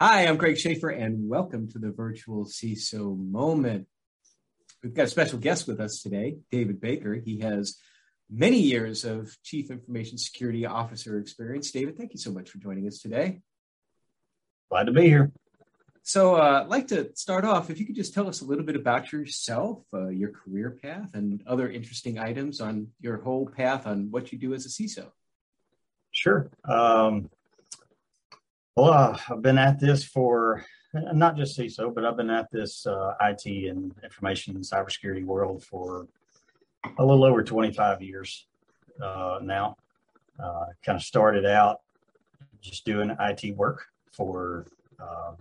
Hi, 0.00 0.28
I'm 0.28 0.36
Greg 0.36 0.56
Schaffer, 0.56 0.90
and 0.90 1.28
welcome 1.28 1.68
to 1.72 1.80
the 1.80 1.90
virtual 1.90 2.44
CISO 2.44 3.18
moment. 3.18 3.88
We've 4.80 4.94
got 4.94 5.06
a 5.06 5.08
special 5.08 5.40
guest 5.40 5.66
with 5.66 5.80
us 5.80 6.02
today, 6.02 6.38
David 6.52 6.80
Baker. 6.80 7.14
He 7.14 7.40
has 7.40 7.78
many 8.30 8.60
years 8.60 9.04
of 9.04 9.36
Chief 9.42 9.72
Information 9.72 10.16
Security 10.16 10.66
Officer 10.66 11.18
experience. 11.18 11.72
David, 11.72 11.98
thank 11.98 12.12
you 12.12 12.20
so 12.20 12.30
much 12.30 12.48
for 12.48 12.58
joining 12.58 12.86
us 12.86 13.00
today. 13.00 13.40
Glad 14.70 14.84
to 14.84 14.92
be 14.92 15.08
here. 15.08 15.32
So, 16.04 16.36
uh, 16.36 16.60
I'd 16.62 16.68
like 16.68 16.86
to 16.88 17.10
start 17.16 17.44
off 17.44 17.68
if 17.68 17.80
you 17.80 17.84
could 17.84 17.96
just 17.96 18.14
tell 18.14 18.28
us 18.28 18.40
a 18.40 18.44
little 18.44 18.64
bit 18.64 18.76
about 18.76 19.10
yourself, 19.10 19.82
uh, 19.92 20.10
your 20.10 20.30
career 20.30 20.78
path, 20.80 21.10
and 21.14 21.42
other 21.44 21.68
interesting 21.68 22.20
items 22.20 22.60
on 22.60 22.92
your 23.00 23.16
whole 23.16 23.48
path 23.48 23.84
on 23.84 24.12
what 24.12 24.30
you 24.30 24.38
do 24.38 24.54
as 24.54 24.64
a 24.64 24.68
CISO. 24.68 25.10
Sure. 26.12 26.52
Um, 26.64 27.30
well, 28.78 28.92
uh, 28.92 29.18
I've 29.28 29.42
been 29.42 29.58
at 29.58 29.80
this 29.80 30.04
for 30.04 30.64
not 30.94 31.36
just 31.36 31.58
CISO, 31.58 31.92
but 31.92 32.04
I've 32.04 32.16
been 32.16 32.30
at 32.30 32.48
this 32.52 32.86
uh, 32.86 33.14
IT 33.20 33.44
and 33.68 33.92
information 34.04 34.54
and 34.54 34.64
cybersecurity 34.64 35.24
world 35.24 35.64
for 35.64 36.06
a 36.96 37.04
little 37.04 37.24
over 37.24 37.42
25 37.42 38.02
years 38.02 38.46
uh, 39.02 39.40
now. 39.42 39.76
Uh, 40.38 40.66
kind 40.84 40.94
of 40.94 41.02
started 41.02 41.44
out 41.44 41.80
just 42.60 42.84
doing 42.84 43.16
IT 43.18 43.56
work 43.56 43.86
for 44.12 44.66
uh, 45.00 45.32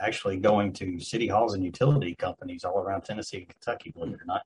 actually 0.00 0.36
going 0.36 0.72
to 0.74 1.00
city 1.00 1.26
halls 1.26 1.54
and 1.54 1.64
utility 1.64 2.14
companies 2.14 2.62
all 2.62 2.78
around 2.78 3.02
Tennessee 3.02 3.38
and 3.38 3.48
Kentucky, 3.48 3.90
believe 3.90 4.14
it 4.14 4.20
or 4.20 4.26
not, 4.26 4.42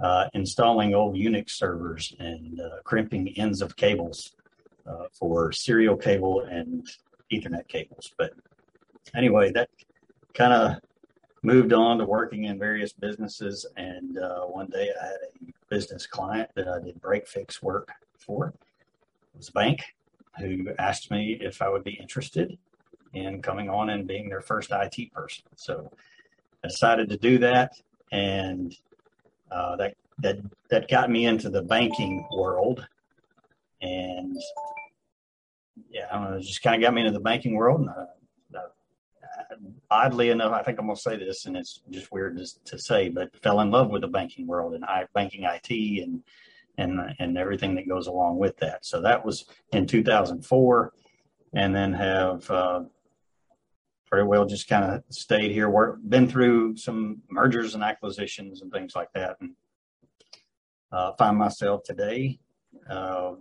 uh, 0.00 0.28
installing 0.32 0.94
old 0.94 1.14
Unix 1.14 1.50
servers 1.50 2.14
and 2.18 2.58
crimping 2.84 3.28
ends 3.36 3.60
of 3.60 3.76
cables 3.76 4.34
for 5.12 5.52
serial 5.52 5.96
cable 5.96 6.40
and 6.40 6.88
Ethernet 7.32 7.68
cables. 7.68 8.12
But 8.16 8.32
anyway, 9.14 9.52
that 9.52 9.68
kind 10.34 10.52
of 10.52 10.76
moved 11.42 11.72
on 11.72 11.98
to 11.98 12.04
working 12.04 12.44
in 12.44 12.58
various 12.58 12.92
businesses. 12.92 13.66
And 13.76 14.18
uh, 14.18 14.40
one 14.42 14.66
day 14.66 14.90
I 15.00 15.06
had 15.06 15.14
a 15.14 15.52
business 15.68 16.06
client 16.06 16.50
that 16.54 16.68
I 16.68 16.80
did 16.80 17.00
break 17.00 17.26
fix 17.26 17.62
work 17.62 17.90
for. 18.18 18.48
It 18.48 19.38
was 19.38 19.48
a 19.48 19.52
bank 19.52 19.82
who 20.38 20.68
asked 20.78 21.10
me 21.10 21.38
if 21.40 21.62
I 21.62 21.68
would 21.68 21.84
be 21.84 21.92
interested 21.92 22.58
in 23.14 23.42
coming 23.42 23.68
on 23.68 23.90
and 23.90 24.06
being 24.06 24.28
their 24.28 24.40
first 24.40 24.70
IT 24.70 25.12
person. 25.12 25.44
So 25.56 25.90
I 26.62 26.68
decided 26.68 27.08
to 27.08 27.16
do 27.16 27.38
that. 27.38 27.72
And 28.12 28.76
uh, 29.50 29.76
that, 29.76 29.94
that, 30.18 30.38
that 30.70 30.88
got 30.88 31.10
me 31.10 31.26
into 31.26 31.48
the 31.48 31.62
banking 31.62 32.26
world. 32.32 32.86
And 33.82 34.36
yeah, 35.90 36.06
I 36.10 36.14
don't 36.14 36.30
know, 36.30 36.36
it 36.36 36.42
just 36.42 36.62
kind 36.62 36.76
of 36.76 36.86
got 36.86 36.94
me 36.94 37.02
into 37.02 37.12
the 37.12 37.20
banking 37.20 37.54
world. 37.54 37.80
And 37.80 37.90
uh, 37.90 38.58
uh, 38.58 39.56
oddly 39.90 40.30
enough, 40.30 40.52
I 40.52 40.62
think 40.62 40.78
I'm 40.78 40.86
going 40.86 40.96
to 40.96 41.02
say 41.02 41.16
this, 41.16 41.46
and 41.46 41.56
it's 41.56 41.82
just 41.90 42.12
weird 42.12 42.40
to, 42.64 42.78
say, 42.78 43.08
but 43.08 43.34
fell 43.42 43.60
in 43.60 43.70
love 43.70 43.90
with 43.90 44.02
the 44.02 44.08
banking 44.08 44.46
world 44.46 44.74
and 44.74 44.84
I, 44.84 45.06
banking 45.14 45.44
IT 45.44 46.02
and 46.02 46.22
and 46.78 46.98
and 47.18 47.36
everything 47.36 47.74
that 47.74 47.88
goes 47.88 48.06
along 48.06 48.38
with 48.38 48.56
that. 48.58 48.86
So 48.86 49.02
that 49.02 49.24
was 49.24 49.44
in 49.72 49.86
2004, 49.86 50.92
and 51.54 51.74
then 51.74 51.92
have 51.92 52.50
uh, 52.50 52.82
pretty 54.06 54.26
well 54.26 54.46
just 54.46 54.68
kind 54.68 54.84
of 54.84 55.02
stayed 55.10 55.50
here. 55.50 55.68
Work, 55.68 55.98
been 56.08 56.28
through 56.28 56.76
some 56.76 57.22
mergers 57.30 57.74
and 57.74 57.82
acquisitions 57.82 58.62
and 58.62 58.72
things 58.72 58.94
like 58.94 59.12
that, 59.14 59.36
and 59.40 59.50
uh, 60.92 61.12
find 61.18 61.36
myself 61.36 61.82
today 61.82 62.38
uh, 62.88 63.34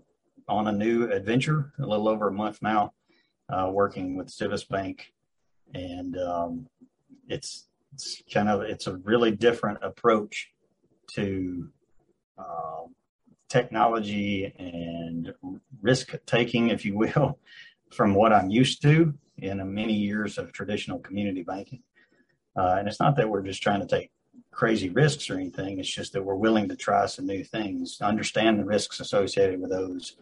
on 0.49 0.67
a 0.67 0.71
new 0.71 1.09
adventure, 1.11 1.71
a 1.79 1.85
little 1.85 2.09
over 2.09 2.27
a 2.27 2.33
month 2.33 2.61
now, 2.61 2.93
uh, 3.49 3.69
working 3.71 4.17
with 4.17 4.29
Civis 4.29 4.63
Bank, 4.63 5.13
and 5.73 6.17
um, 6.17 6.67
it's 7.27 7.67
it's 7.93 8.21
kind 8.31 8.49
of 8.49 8.61
it's 8.61 8.87
a 8.87 8.97
really 8.97 9.31
different 9.31 9.79
approach 9.81 10.51
to 11.13 11.69
uh, 12.37 12.83
technology 13.49 14.53
and 14.57 15.33
risk 15.81 16.13
taking, 16.25 16.69
if 16.69 16.85
you 16.85 16.97
will, 16.97 17.39
from 17.91 18.13
what 18.13 18.33
I'm 18.33 18.49
used 18.49 18.81
to 18.83 19.13
in 19.37 19.73
many 19.73 19.93
years 19.93 20.37
of 20.37 20.51
traditional 20.51 20.99
community 20.99 21.43
banking. 21.43 21.81
Uh, 22.55 22.75
and 22.79 22.87
it's 22.87 22.99
not 22.99 23.15
that 23.15 23.29
we're 23.29 23.41
just 23.41 23.63
trying 23.63 23.79
to 23.79 23.87
take 23.87 24.11
crazy 24.51 24.89
risks 24.89 25.29
or 25.29 25.35
anything. 25.35 25.79
It's 25.79 25.89
just 25.89 26.13
that 26.13 26.23
we're 26.23 26.35
willing 26.35 26.67
to 26.69 26.75
try 26.75 27.05
some 27.05 27.25
new 27.25 27.43
things, 27.43 27.99
understand 28.01 28.59
the 28.59 28.65
risks 28.65 28.99
associated 28.99 29.61
with 29.61 29.69
those, 29.69 30.17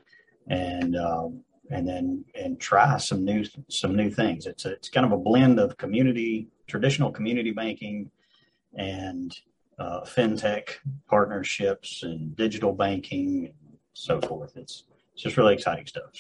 and 0.48 0.96
um, 0.96 1.44
and 1.70 1.88
then 1.88 2.26
and 2.36 2.60
try 2.60 2.98
some 2.98 3.26
new 3.26 3.46
some 3.70 3.96
new 3.96 4.10
things. 4.10 4.46
It's 4.46 4.66
a, 4.66 4.72
it's 4.72 4.90
kind 4.90 5.06
of 5.06 5.12
a 5.12 5.18
blend 5.18 5.60
of 5.60 5.78
community 5.78 6.48
traditional 6.68 7.12
community 7.12 7.52
banking 7.52 8.12
and 8.76 9.38
uh, 9.80 10.02
fintech 10.02 10.76
partnerships 11.08 12.04
and 12.04 12.36
digital 12.36 12.74
banking 12.74 13.46
and 13.46 13.78
so 13.94 14.22
forth. 14.22 14.58
It's 14.58 14.84
it's 15.14 15.24
just 15.24 15.38
really 15.38 15.54
exciting 15.54 15.86
stuff. 15.86 16.12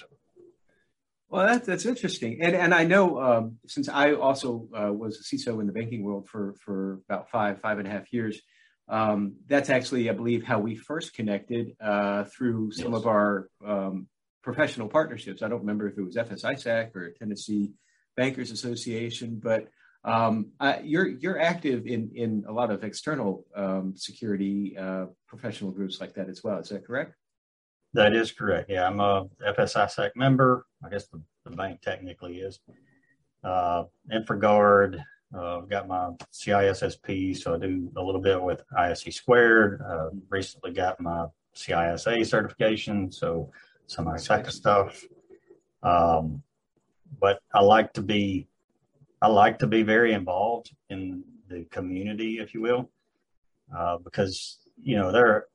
Well, 1.29 1.45
that's 1.45 1.67
that's 1.67 1.85
interesting, 1.85 2.41
and 2.41 2.55
and 2.55 2.73
I 2.73 2.85
know 2.85 3.19
um, 3.19 3.57
since 3.67 3.89
I 3.89 4.13
also 4.13 4.67
uh, 4.73 4.93
was 4.93 5.19
a 5.19 5.23
CISO 5.23 5.59
in 5.59 5.67
the 5.67 5.73
banking 5.73 6.03
world 6.03 6.27
for 6.27 6.55
for 6.63 6.99
about 7.09 7.29
five 7.29 7.59
five 7.61 7.79
and 7.79 7.87
a 7.87 7.91
half 7.91 8.11
years. 8.13 8.41
Um, 8.89 9.35
that's 9.47 9.69
actually, 9.69 10.09
I 10.09 10.13
believe, 10.13 10.45
how 10.45 10.59
we 10.59 10.75
first 10.75 11.13
connected 11.13 11.75
uh, 11.81 12.23
through 12.23 12.71
some 12.71 12.93
yes. 12.93 13.01
of 13.01 13.07
our 13.07 13.49
um, 13.65 14.07
professional 14.47 14.87
partnerships. 14.87 15.43
I 15.43 15.49
don't 15.49 15.59
remember 15.59 15.89
if 15.89 15.97
it 15.97 16.01
was 16.01 16.15
FS-ISAC 16.15 16.95
or 16.95 17.09
Tennessee 17.09 17.73
Bankers 18.15 18.49
Association, 18.49 19.41
but 19.43 19.67
um, 20.05 20.51
uh, 20.61 20.77
you're 20.81 21.05
you're 21.05 21.37
active 21.37 21.85
in 21.85 22.11
in 22.15 22.45
a 22.47 22.53
lot 22.53 22.71
of 22.71 22.85
external 22.85 23.45
um, 23.57 23.93
security 23.97 24.77
uh, 24.77 25.07
professional 25.27 25.71
groups 25.71 25.99
like 25.99 26.13
that 26.13 26.29
as 26.29 26.45
well. 26.45 26.59
Is 26.59 26.69
that 26.69 26.87
correct? 26.87 27.13
That 27.93 28.13
is 28.13 28.31
correct. 28.31 28.69
Yeah, 28.69 28.87
I'm 28.87 29.01
a 29.01 29.27
FS-ISAC 29.45 30.11
member. 30.15 30.65
I 30.81 30.87
guess 30.87 31.07
the, 31.07 31.21
the 31.43 31.51
bank 31.51 31.81
technically 31.81 32.37
is. 32.37 32.61
Uh, 33.43 33.83
InfraGard. 34.09 35.03
Uh, 35.35 35.57
I've 35.57 35.69
got 35.69 35.89
my 35.89 36.11
CISSP, 36.33 37.35
so 37.35 37.55
I 37.55 37.57
do 37.57 37.91
a 37.97 38.01
little 38.01 38.21
bit 38.21 38.41
with 38.41 38.63
ISC 38.77 39.13
squared. 39.13 39.81
Uh, 39.81 40.11
recently 40.29 40.71
got 40.71 41.01
my 41.01 41.25
CISA 41.53 42.25
certification, 42.25 43.11
so 43.11 43.51
some 43.87 44.05
ISACA 44.05 44.51
stuff. 44.51 45.03
Um, 45.81 46.43
but 47.19 47.39
I 47.53 47.61
like 47.61 47.93
to 47.93 48.01
be, 48.01 48.47
I 49.21 49.27
like 49.27 49.59
to 49.59 49.67
be 49.67 49.81
very 49.81 50.13
involved 50.13 50.71
in 50.89 51.23
the 51.49 51.65
community, 51.71 52.39
if 52.39 52.53
you 52.53 52.61
will, 52.61 52.89
uh, 53.75 53.97
because 53.97 54.59
you 54.81 54.95
know 54.95 55.11
there. 55.11 55.45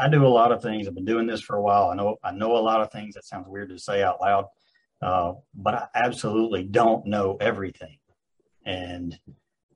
I 0.00 0.08
do 0.08 0.24
a 0.24 0.28
lot 0.28 0.52
of 0.52 0.62
things. 0.62 0.86
I've 0.86 0.94
been 0.94 1.04
doing 1.04 1.26
this 1.26 1.40
for 1.40 1.56
a 1.56 1.62
while. 1.62 1.90
I 1.90 1.94
know 1.94 2.16
I 2.24 2.32
know 2.32 2.56
a 2.56 2.58
lot 2.58 2.80
of 2.80 2.90
things. 2.90 3.14
That 3.14 3.24
sounds 3.24 3.46
weird 3.48 3.68
to 3.70 3.78
say 3.78 4.02
out 4.02 4.20
loud, 4.20 4.46
uh, 5.02 5.34
but 5.54 5.74
I 5.74 5.86
absolutely 5.94 6.64
don't 6.64 7.06
know 7.06 7.36
everything. 7.40 7.98
And 8.64 9.18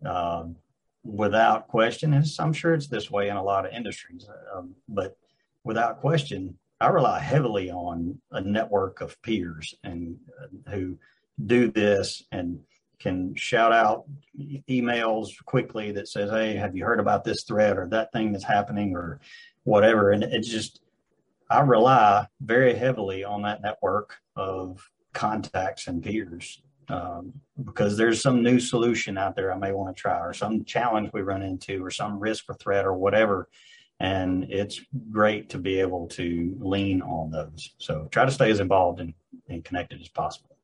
um, 0.04 0.56
without 1.04 1.68
question, 1.68 2.22
I'm 2.38 2.52
sure 2.52 2.74
it's 2.74 2.88
this 2.88 3.10
way 3.10 3.28
in 3.28 3.36
a 3.36 3.42
lot 3.42 3.66
of 3.66 3.72
industries, 3.72 4.26
um, 4.54 4.74
but 4.88 5.16
without 5.64 6.00
question, 6.00 6.58
I 6.82 6.88
rely 6.88 7.20
heavily 7.20 7.70
on 7.70 8.18
a 8.32 8.40
network 8.40 9.00
of 9.00 9.20
peers 9.22 9.72
and 9.84 10.16
uh, 10.42 10.70
who 10.72 10.98
do 11.46 11.70
this 11.70 12.24
and 12.32 12.58
can 12.98 13.36
shout 13.36 13.72
out 13.72 14.04
emails 14.68 15.30
quickly 15.44 15.92
that 15.92 16.08
says, 16.08 16.30
"Hey, 16.30 16.56
have 16.56 16.76
you 16.76 16.84
heard 16.84 16.98
about 16.98 17.22
this 17.22 17.44
threat 17.44 17.78
or 17.78 17.86
that 17.90 18.10
thing 18.12 18.32
that's 18.32 18.44
happening 18.44 18.96
or 18.96 19.20
whatever?" 19.62 20.10
And 20.10 20.24
it's 20.24 20.48
just 20.48 20.80
I 21.48 21.60
rely 21.60 22.26
very 22.40 22.74
heavily 22.74 23.22
on 23.22 23.42
that 23.42 23.62
network 23.62 24.16
of 24.34 24.84
contacts 25.12 25.86
and 25.86 26.02
peers 26.02 26.62
um, 26.88 27.32
because 27.64 27.96
there's 27.96 28.20
some 28.20 28.42
new 28.42 28.58
solution 28.58 29.18
out 29.18 29.36
there 29.36 29.52
I 29.52 29.56
may 29.56 29.72
want 29.72 29.94
to 29.94 30.00
try 30.00 30.18
or 30.18 30.32
some 30.34 30.64
challenge 30.64 31.10
we 31.12 31.20
run 31.20 31.42
into 31.42 31.84
or 31.84 31.90
some 31.90 32.18
risk 32.18 32.46
or 32.48 32.54
threat 32.54 32.86
or 32.86 32.94
whatever 32.94 33.48
and 34.02 34.48
it's 34.50 34.80
great 35.12 35.48
to 35.50 35.58
be 35.58 35.78
able 35.78 36.08
to 36.08 36.56
lean 36.58 37.00
on 37.02 37.30
those. 37.30 37.70
So 37.78 38.08
try 38.10 38.24
to 38.24 38.32
stay 38.32 38.50
as 38.50 38.58
involved 38.58 38.98
and, 38.98 39.14
and 39.48 39.64
connected 39.64 40.00
as 40.00 40.08
possible. 40.08 40.56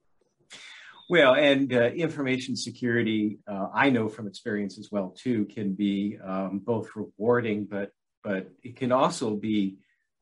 Well, 1.08 1.36
and 1.36 1.72
uh, 1.72 1.84
information 1.90 2.56
security, 2.56 3.38
uh, 3.46 3.68
I 3.72 3.90
know 3.90 4.08
from 4.08 4.26
experience 4.26 4.76
as 4.76 4.90
well 4.90 5.14
too, 5.16 5.44
can 5.46 5.72
be 5.72 6.18
um, 6.22 6.58
both 6.58 6.90
rewarding, 6.96 7.64
but 7.64 7.92
but 8.24 8.50
it 8.64 8.74
can 8.74 8.90
also 8.90 9.36
be 9.36 9.76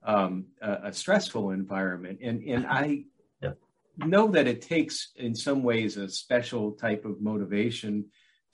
um, 0.04 0.44
a, 0.60 0.88
a, 0.88 0.92
stressful 0.92 1.50
environment. 1.50 2.18
And 2.22 2.42
and 2.42 2.66
I 2.66 3.04
yeah. 3.42 3.52
know 3.96 4.28
that 4.28 4.46
it 4.46 4.60
takes, 4.60 5.12
in 5.16 5.34
some 5.34 5.62
ways, 5.62 5.96
a 5.96 6.08
special 6.08 6.72
type 6.72 7.06
of 7.06 7.20
motivation 7.20 8.04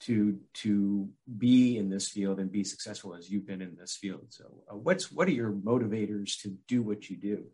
to 0.05 0.37
to 0.53 1.09
be 1.37 1.77
in 1.77 1.89
this 1.89 2.09
field 2.09 2.39
and 2.39 2.51
be 2.51 2.63
successful 2.63 3.15
as 3.15 3.29
you've 3.29 3.47
been 3.47 3.61
in 3.61 3.75
this 3.79 3.95
field. 3.95 4.25
So, 4.29 4.45
uh, 4.71 4.75
what's 4.75 5.11
what 5.11 5.27
are 5.27 5.31
your 5.31 5.51
motivators 5.51 6.39
to 6.41 6.57
do 6.67 6.81
what 6.81 7.09
you 7.09 7.17
do? 7.17 7.45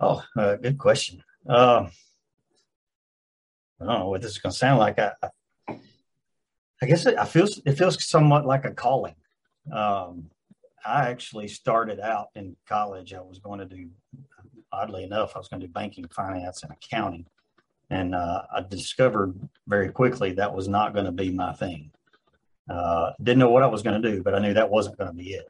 Oh, 0.00 0.22
uh, 0.36 0.56
good 0.56 0.78
question. 0.78 1.22
Uh, 1.48 1.86
I 3.80 3.84
don't 3.84 3.98
know 4.00 4.08
what 4.08 4.22
this 4.22 4.32
is 4.32 4.38
going 4.38 4.52
to 4.52 4.58
sound 4.58 4.78
like. 4.78 4.98
I, 4.98 5.12
I, 5.22 5.78
I 6.80 6.86
guess 6.86 7.06
it, 7.06 7.16
I 7.16 7.24
feels 7.24 7.60
it 7.64 7.74
feels 7.74 8.04
somewhat 8.04 8.46
like 8.46 8.64
a 8.64 8.72
calling. 8.72 9.16
Um, 9.72 10.30
I 10.84 11.08
actually 11.10 11.48
started 11.48 12.00
out 12.00 12.28
in 12.34 12.56
college. 12.68 13.14
I 13.14 13.20
was 13.20 13.38
going 13.38 13.60
to 13.60 13.64
do, 13.66 13.88
oddly 14.72 15.04
enough, 15.04 15.32
I 15.34 15.38
was 15.38 15.48
going 15.48 15.60
to 15.60 15.66
do 15.66 15.72
banking, 15.72 16.08
finance, 16.08 16.62
and 16.62 16.72
accounting. 16.72 17.26
And 17.92 18.14
uh, 18.14 18.42
I 18.50 18.62
discovered 18.62 19.38
very 19.68 19.90
quickly 19.90 20.32
that 20.32 20.54
was 20.54 20.66
not 20.66 20.94
going 20.94 21.04
to 21.04 21.12
be 21.12 21.30
my 21.30 21.52
thing. 21.52 21.90
Uh, 22.68 23.12
didn't 23.22 23.40
know 23.40 23.50
what 23.50 23.62
I 23.62 23.66
was 23.66 23.82
going 23.82 24.00
to 24.00 24.10
do, 24.10 24.22
but 24.22 24.34
I 24.34 24.38
knew 24.38 24.54
that 24.54 24.70
wasn't 24.70 24.96
going 24.96 25.10
to 25.10 25.16
be 25.16 25.34
it. 25.34 25.46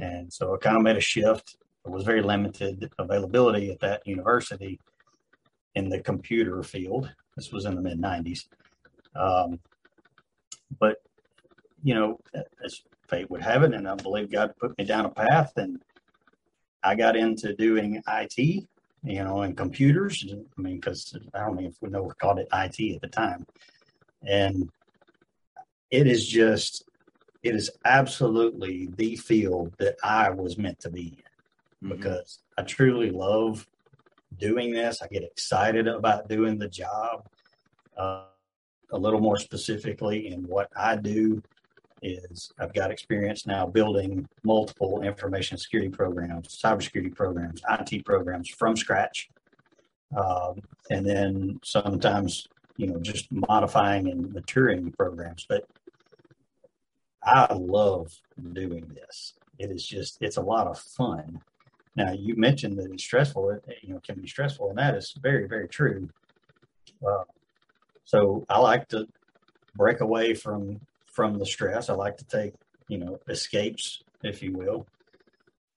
And 0.00 0.32
so 0.32 0.52
I 0.52 0.58
kind 0.58 0.76
of 0.76 0.82
made 0.82 0.96
a 0.96 1.00
shift. 1.00 1.56
There 1.84 1.92
was 1.92 2.02
very 2.02 2.20
limited 2.20 2.90
availability 2.98 3.70
at 3.70 3.78
that 3.80 4.04
university 4.08 4.80
in 5.76 5.88
the 5.88 6.00
computer 6.00 6.64
field. 6.64 7.12
This 7.36 7.52
was 7.52 7.64
in 7.64 7.76
the 7.76 7.80
mid 7.80 8.00
90s. 8.00 8.48
Um, 9.14 9.60
but, 10.80 10.96
you 11.84 11.94
know, 11.94 12.18
as 12.64 12.82
fate 13.08 13.30
would 13.30 13.42
have 13.42 13.62
it, 13.62 13.72
and 13.72 13.86
I 13.86 13.94
believe 13.94 14.32
God 14.32 14.52
put 14.58 14.76
me 14.78 14.84
down 14.84 15.04
a 15.04 15.10
path, 15.10 15.52
and 15.58 15.80
I 16.82 16.96
got 16.96 17.14
into 17.14 17.54
doing 17.54 18.02
IT, 18.08 18.66
you 19.04 19.22
know, 19.22 19.42
and 19.42 19.56
computers. 19.56 20.24
I 20.28 20.60
mean, 20.60 20.76
because 20.76 21.16
I 21.34 21.40
don't 21.40 21.60
know 21.60 21.68
if 21.68 21.76
we 21.80 21.90
know 21.90 22.02
we 22.02 22.10
called 22.14 22.38
it 22.38 22.48
IT 22.52 22.94
at 22.94 23.00
the 23.02 23.08
time. 23.08 23.46
And 24.26 24.70
it 25.90 26.06
is 26.06 26.26
just, 26.26 26.84
it 27.42 27.54
is 27.54 27.70
absolutely 27.84 28.88
the 28.96 29.16
field 29.16 29.74
that 29.78 29.96
I 30.02 30.30
was 30.30 30.56
meant 30.56 30.80
to 30.80 30.90
be 30.90 31.18
in 31.82 31.88
mm-hmm. 31.88 31.96
because 31.96 32.40
I 32.56 32.62
truly 32.62 33.10
love 33.10 33.68
doing 34.38 34.72
this. 34.72 35.02
I 35.02 35.08
get 35.08 35.22
excited 35.22 35.86
about 35.86 36.28
doing 36.28 36.58
the 36.58 36.68
job. 36.68 37.28
Uh, 37.96 38.24
a 38.90 38.98
little 38.98 39.20
more 39.20 39.38
specifically 39.38 40.28
in 40.28 40.46
what 40.46 40.70
I 40.76 40.96
do 40.96 41.42
is 42.04 42.52
I've 42.58 42.74
got 42.74 42.90
experience 42.90 43.46
now 43.46 43.66
building 43.66 44.28
multiple 44.44 45.02
information 45.02 45.56
security 45.56 45.88
programs, 45.88 46.60
cybersecurity 46.62 47.14
programs, 47.14 47.62
IT 47.68 48.04
programs 48.04 48.48
from 48.50 48.76
scratch. 48.76 49.30
Um, 50.16 50.60
and 50.90 51.04
then 51.04 51.58
sometimes, 51.64 52.46
you 52.76 52.86
know, 52.86 53.00
just 53.00 53.32
modifying 53.32 54.10
and 54.10 54.32
maturing 54.32 54.92
programs. 54.92 55.46
But 55.48 55.64
I 57.24 57.52
love 57.54 58.12
doing 58.52 58.86
this. 58.94 59.34
It 59.58 59.70
is 59.70 59.86
just, 59.86 60.18
it's 60.20 60.36
a 60.36 60.42
lot 60.42 60.66
of 60.66 60.78
fun. 60.78 61.40
Now, 61.96 62.12
you 62.12 62.36
mentioned 62.36 62.78
that 62.78 62.90
it's 62.92 63.04
stressful, 63.04 63.50
it, 63.50 63.64
you 63.82 63.94
know, 63.94 64.00
can 64.00 64.20
be 64.20 64.26
stressful, 64.26 64.68
and 64.68 64.78
that 64.78 64.94
is 64.94 65.14
very, 65.22 65.46
very 65.46 65.68
true. 65.68 66.08
Uh, 67.06 67.24
so 68.04 68.44
I 68.48 68.58
like 68.58 68.88
to 68.88 69.06
break 69.76 70.00
away 70.00 70.34
from 70.34 70.80
from 71.14 71.38
the 71.38 71.46
stress. 71.46 71.88
I 71.88 71.94
like 71.94 72.16
to 72.18 72.24
take, 72.24 72.52
you 72.88 72.98
know, 72.98 73.18
escapes, 73.28 74.02
if 74.22 74.42
you 74.42 74.52
will, 74.52 74.86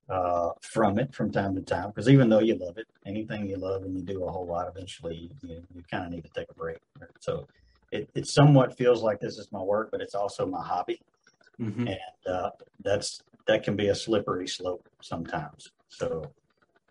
uh, 0.09 0.49
from 0.61 0.99
it 0.99 1.13
from 1.13 1.31
time 1.31 1.55
to 1.55 1.61
time. 1.61 1.89
Because 1.89 2.09
even 2.09 2.29
though 2.29 2.39
you 2.39 2.55
love 2.55 2.77
it, 2.77 2.87
anything 3.05 3.47
you 3.47 3.57
love 3.57 3.83
and 3.83 3.95
you 3.95 4.03
do 4.03 4.23
a 4.23 4.31
whole 4.31 4.45
lot, 4.45 4.67
eventually 4.67 5.29
you, 5.43 5.63
you 5.73 5.83
kind 5.89 6.05
of 6.05 6.11
need 6.11 6.23
to 6.23 6.31
take 6.35 6.47
a 6.49 6.53
break. 6.53 6.77
So 7.19 7.47
it, 7.91 8.09
it 8.15 8.27
somewhat 8.27 8.77
feels 8.77 9.01
like 9.03 9.19
this 9.19 9.37
is 9.37 9.47
my 9.51 9.61
work, 9.61 9.89
but 9.91 10.01
it's 10.01 10.15
also 10.15 10.45
my 10.45 10.61
hobby. 10.61 10.99
Mm-hmm. 11.59 11.87
And 11.87 12.35
uh, 12.35 12.49
that's 12.83 13.19
that 13.47 13.63
can 13.63 13.75
be 13.75 13.87
a 13.87 13.95
slippery 13.95 14.47
slope 14.47 14.87
sometimes. 15.01 15.69
So 15.89 16.31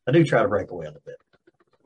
I 0.09 0.13
do 0.13 0.25
try 0.25 0.43
to 0.43 0.49
break 0.49 0.71
away 0.71 0.87
a 0.87 0.89
little 0.89 1.03
bit. 1.05 1.17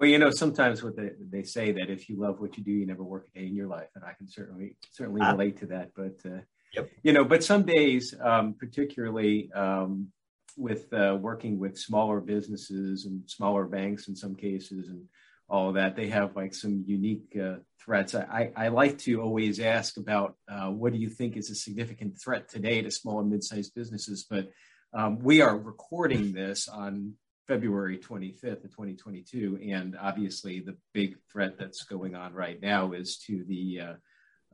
Well, 0.01 0.09
you 0.09 0.19
know, 0.19 0.31
sometimes 0.31 0.83
what 0.83 0.97
they, 0.97 1.11
they 1.21 1.43
say 1.43 1.73
that 1.73 1.91
if 1.91 2.09
you 2.09 2.19
love 2.19 2.41
what 2.41 2.57
you 2.57 2.65
do, 2.65 2.71
you 2.71 2.87
never 2.87 3.05
work 3.05 3.29
a 3.29 3.39
day 3.39 3.47
in 3.47 3.55
your 3.55 3.67
life, 3.67 3.89
and 3.95 4.03
I 4.03 4.15
can 4.15 4.27
certainly 4.29 4.77
certainly 4.93 5.21
ah. 5.23 5.33
relate 5.33 5.59
to 5.59 5.67
that. 5.67 5.91
But 5.95 6.17
uh, 6.25 6.41
yep. 6.75 6.89
you 7.03 7.13
know, 7.13 7.23
but 7.23 7.45
some 7.45 7.65
days, 7.65 8.15
um, 8.19 8.55
particularly 8.59 9.53
um, 9.53 10.09
with 10.57 10.91
uh, 10.95 11.19
working 11.21 11.59
with 11.59 11.77
smaller 11.77 12.23
businesses 12.23 13.05
and 13.05 13.29
smaller 13.29 13.67
banks 13.67 14.09
in 14.09 14.17
some 14.17 14.35
cases, 14.35 14.89
and 14.89 15.05
all 15.51 15.69
of 15.69 15.75
that, 15.75 15.97
they 15.97 16.09
have 16.09 16.35
like 16.35 16.55
some 16.55 16.83
unique 16.87 17.37
uh, 17.39 17.57
threats. 17.85 18.15
I, 18.15 18.53
I, 18.57 18.69
like 18.69 18.97
to 19.01 19.21
always 19.21 19.61
ask 19.61 19.99
about 19.99 20.35
uh, 20.51 20.71
what 20.71 20.95
do 20.95 20.99
you 20.99 21.11
think 21.11 21.37
is 21.37 21.51
a 21.51 21.55
significant 21.55 22.19
threat 22.19 22.49
today 22.49 22.81
to 22.81 22.91
small 22.91 23.21
and 23.21 23.29
mid-sized 23.29 23.75
businesses, 23.75 24.25
but 24.29 24.49
um, 24.95 25.19
we 25.19 25.43
are 25.43 25.59
recording 25.59 26.33
this 26.33 26.69
on 26.69 27.17
February 27.51 27.99
25th 27.99 28.65
of 28.65 28.71
2022. 28.71 29.59
And 29.73 29.99
obviously, 30.01 30.61
the 30.61 30.77
big 30.95 31.17
threat 31.33 31.59
that's 31.59 31.83
going 31.83 32.15
on 32.15 32.33
right 32.33 32.63
now 32.63 32.93
is 32.93 33.19
to 33.27 33.43
the 33.49 33.81
uh, 33.81 33.95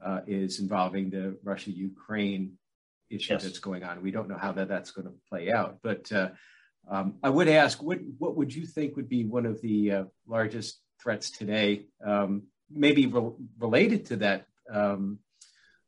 uh, 0.03 0.21
is 0.27 0.61
involving 0.61 1.11
the 1.11 1.37
Russia 1.45 1.73
Ukraine 1.73 2.53
issue 3.11 3.35
yes. 3.35 3.43
that's 3.43 3.59
going 3.59 3.85
on. 3.85 4.03
We 4.03 4.13
don't 4.13 4.31
know 4.31 4.39
how 4.39 4.53
that 4.53 4.69
that's 4.69 4.93
going 4.93 5.09
to 5.09 5.15
play 5.29 5.53
out, 5.53 5.81
but 5.83 6.11
uh, 6.11 6.31
um, 6.91 7.17
I 7.23 7.29
would 7.29 7.49
ask, 7.49 7.83
what 7.83 7.99
what 8.17 8.35
would 8.35 8.55
you 8.55 8.65
think 8.65 8.97
would 8.97 9.11
be 9.11 9.27
one 9.27 9.45
of 9.45 9.61
the 9.61 9.93
uh, 9.93 10.05
largest 10.27 10.81
threats 11.03 11.31
today, 11.31 11.85
um, 12.03 12.45
maybe 12.71 13.05
re- 13.05 13.33
related 13.59 14.07
to 14.07 14.17
that 14.17 14.47
um, 14.73 15.19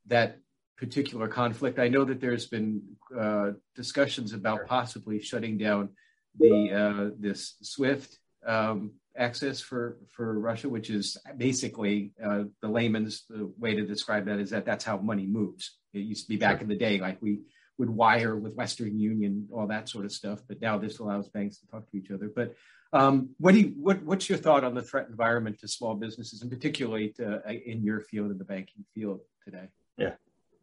that 0.09 0.41
particular 0.77 1.27
conflict? 1.27 1.79
I 1.79 1.89
know 1.89 2.05
that 2.05 2.21
there's 2.21 2.49
been 2.49 2.83
uh, 3.19 3.53
discussions 3.75 4.35
about 4.35 4.67
possibly 4.67 5.23
shutting 5.23 5.57
down 5.57 5.89
the 6.39 6.73
uh, 6.73 7.11
this 7.19 7.57
SWIFT 7.63 8.19
um, 8.47 8.93
access 9.17 9.61
for 9.61 9.99
for 10.09 10.39
Russia, 10.39 10.69
which 10.69 10.91
is 10.91 11.17
basically 11.37 12.13
uh, 12.25 12.45
the 12.63 12.69
layman's 12.69 13.25
the 13.29 13.51
way 13.59 13.75
to 13.75 13.85
describe 13.85 14.27
that 14.27 14.39
is 14.39 14.51
that 14.51 14.65
that's 14.65 14.85
how 14.85 14.97
money 14.99 15.27
moves. 15.27 15.79
It 15.93 16.01
used 16.01 16.25
to 16.25 16.29
be 16.29 16.37
back 16.37 16.61
in 16.61 16.69
the 16.69 16.77
day, 16.77 16.99
like 17.01 17.21
we 17.21 17.41
would 17.79 17.91
wire 17.91 18.37
with 18.37 18.55
Western 18.55 18.99
Union, 18.99 19.49
all 19.53 19.67
that 19.69 19.89
sort 19.89 20.05
of 20.05 20.13
stuff. 20.13 20.41
But 20.47 20.61
now 20.61 20.79
this 20.79 20.99
allows 20.99 21.29
banks 21.29 21.59
to 21.59 21.67
talk 21.69 21.91
to 21.91 21.97
each 21.97 22.11
other. 22.11 22.29
But 22.35 22.55
um, 22.93 23.31
what 23.39 23.53
do 23.53 23.61
you, 23.61 23.75
what, 23.77 24.03
what's 24.03 24.29
your 24.29 24.39
thought 24.39 24.65
on 24.65 24.75
the 24.75 24.83
threat 24.83 25.09
environment 25.09 25.61
to 25.61 25.69
small 25.69 25.95
businesses, 25.95 26.43
and 26.43 26.51
particularly 26.51 27.11
to, 27.19 27.37
uh, 27.47 27.53
in 27.53 27.83
your 27.83 28.01
field, 28.01 28.31
in 28.31 28.39
the 28.39 28.45
banking 28.45 28.85
field 28.95 29.21
today? 29.45 29.69
Yeah, 29.97 30.15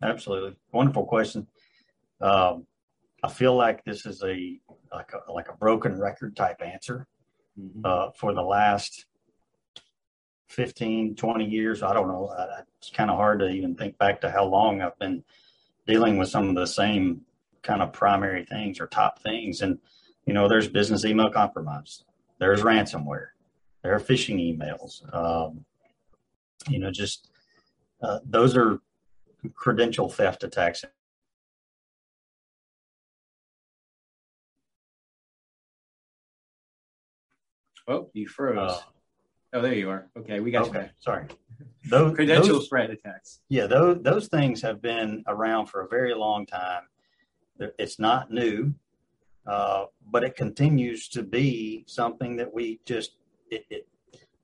absolutely. 0.02 0.56
Wonderful 0.72 1.06
question. 1.06 1.48
Um, 2.20 2.66
I 3.24 3.30
feel 3.30 3.56
like 3.56 3.84
this 3.84 4.06
is 4.06 4.24
a 4.24 4.60
like 4.96 5.12
a, 5.14 5.32
like 5.32 5.50
a 5.50 5.58
broken 5.58 6.00
record 6.00 6.36
type 6.36 6.62
answer 6.62 7.08
mm-hmm. 7.60 7.82
uh, 7.84 8.12
for 8.12 8.34
the 8.34 8.42
last 8.42 9.06
15, 10.48 11.16
20 11.16 11.46
years. 11.46 11.84
I 11.84 11.94
don't 11.94 12.08
know. 12.08 12.34
It's 12.78 12.90
kind 12.90 13.10
of 13.10 13.18
hard 13.18 13.40
to 13.40 13.50
even 13.50 13.76
think 13.76 13.98
back 13.98 14.22
to 14.22 14.32
how 14.32 14.46
long 14.46 14.82
I've 14.82 14.98
been 15.00 15.24
dealing 15.88 16.18
with 16.18 16.30
some 16.30 16.50
of 16.50 16.56
the 16.56 16.66
same 16.66 17.22
kind 17.62 17.82
of 17.82 17.94
primary 17.94 18.46
things 18.46 18.80
or 18.80 18.88
top 18.88 19.22
things. 19.22 19.62
And, 19.62 19.80
you 20.26 20.34
know, 20.34 20.48
there's 20.48 20.68
business 20.68 21.06
email 21.06 21.30
compromise, 21.30 22.04
there's 22.40 22.62
ransomware, 22.62 23.28
there 23.84 23.94
are 23.94 24.00
phishing 24.00 24.40
emails. 24.40 25.02
Um, 25.14 25.66
you 26.70 26.80
know, 26.80 26.92
just 26.92 27.30
uh, 28.02 28.20
those 28.26 28.56
are 28.56 28.80
credential 29.54 30.10
theft 30.10 30.44
attacks 30.44 30.84
Oh, 37.88 38.10
you 38.14 38.28
froze. 38.28 38.72
Uh, 38.72 38.80
oh, 39.54 39.62
there 39.62 39.74
you 39.74 39.90
are. 39.90 40.08
Okay, 40.18 40.40
we 40.40 40.52
got 40.52 40.64
okay, 40.64 40.68
you 40.68 40.80
back. 40.86 40.94
Sorry. 41.00 41.28
Those 41.90 42.16
credential 42.16 42.60
those, 42.60 42.68
threat 42.68 42.90
attacks. 42.90 43.42
Yeah, 43.50 43.68
those 43.68 44.02
those 44.02 44.28
things 44.28 44.62
have 44.62 44.82
been 44.82 45.24
around 45.28 45.68
for 45.68 45.82
a 45.82 45.88
very 45.88 46.16
long 46.16 46.46
time. 46.46 46.84
It's 47.60 48.00
not 48.00 48.32
new, 48.32 48.74
uh, 49.46 49.86
but 50.12 50.24
it 50.24 50.36
continues 50.36 51.08
to 51.10 51.24
be 51.24 51.86
something 51.88 52.36
that 52.38 52.52
we 52.52 52.80
just 52.86 53.12
it, 53.52 53.66
it, 53.70 53.88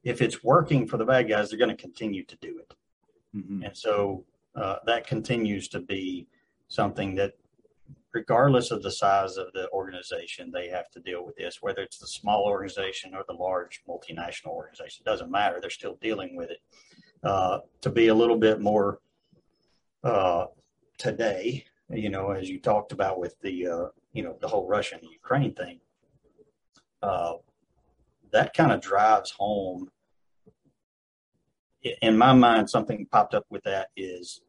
if 0.03 0.21
it's 0.21 0.43
working 0.43 0.87
for 0.87 0.97
the 0.97 1.05
bad 1.05 1.27
guys, 1.27 1.49
they're 1.49 1.59
going 1.59 1.75
to 1.75 1.81
continue 1.81 2.23
to 2.25 2.35
do 2.37 2.59
it, 2.59 2.73
mm-hmm. 3.35 3.63
and 3.63 3.75
so 3.75 4.23
uh, 4.55 4.75
that 4.85 5.07
continues 5.07 5.67
to 5.69 5.79
be 5.79 6.27
something 6.67 7.15
that 7.15 7.33
regardless 8.13 8.71
of 8.71 8.83
the 8.83 8.91
size 8.91 9.37
of 9.37 9.47
the 9.53 9.69
organization, 9.71 10.51
they 10.51 10.67
have 10.67 10.89
to 10.91 10.99
deal 10.99 11.25
with 11.25 11.35
this, 11.37 11.59
whether 11.61 11.81
it's 11.81 11.97
the 11.97 12.07
small 12.07 12.43
organization 12.43 13.15
or 13.15 13.23
the 13.27 13.33
large 13.33 13.81
multinational 13.87 14.49
organization. 14.49 15.03
It 15.05 15.09
doesn't 15.09 15.31
matter. 15.31 15.59
They're 15.61 15.69
still 15.69 15.97
dealing 16.01 16.35
with 16.35 16.49
it. 16.51 16.59
Uh, 17.23 17.59
to 17.81 17.89
be 17.89 18.07
a 18.07 18.15
little 18.15 18.37
bit 18.37 18.59
more 18.59 18.99
uh, 20.03 20.45
today, 20.97 21.65
you 21.89 22.09
know, 22.09 22.31
as 22.31 22.49
you 22.49 22.59
talked 22.59 22.91
about 22.91 23.19
with 23.19 23.39
the, 23.41 23.67
uh, 23.67 23.85
you 24.13 24.23
know, 24.23 24.35
the 24.41 24.47
whole 24.47 24.67
Russia 24.67 24.95
and 25.01 25.09
Ukraine 25.09 25.53
thing, 25.53 25.79
uh, 27.03 27.33
that 28.31 28.53
kind 28.53 28.71
of 28.71 28.81
drives 28.81 29.31
home. 29.31 29.89
In 32.01 32.17
my 32.17 32.33
mind, 32.33 32.69
something 32.69 33.07
popped 33.11 33.33
up 33.33 33.45
with 33.49 33.63
that 33.63 33.89
is 33.95 34.41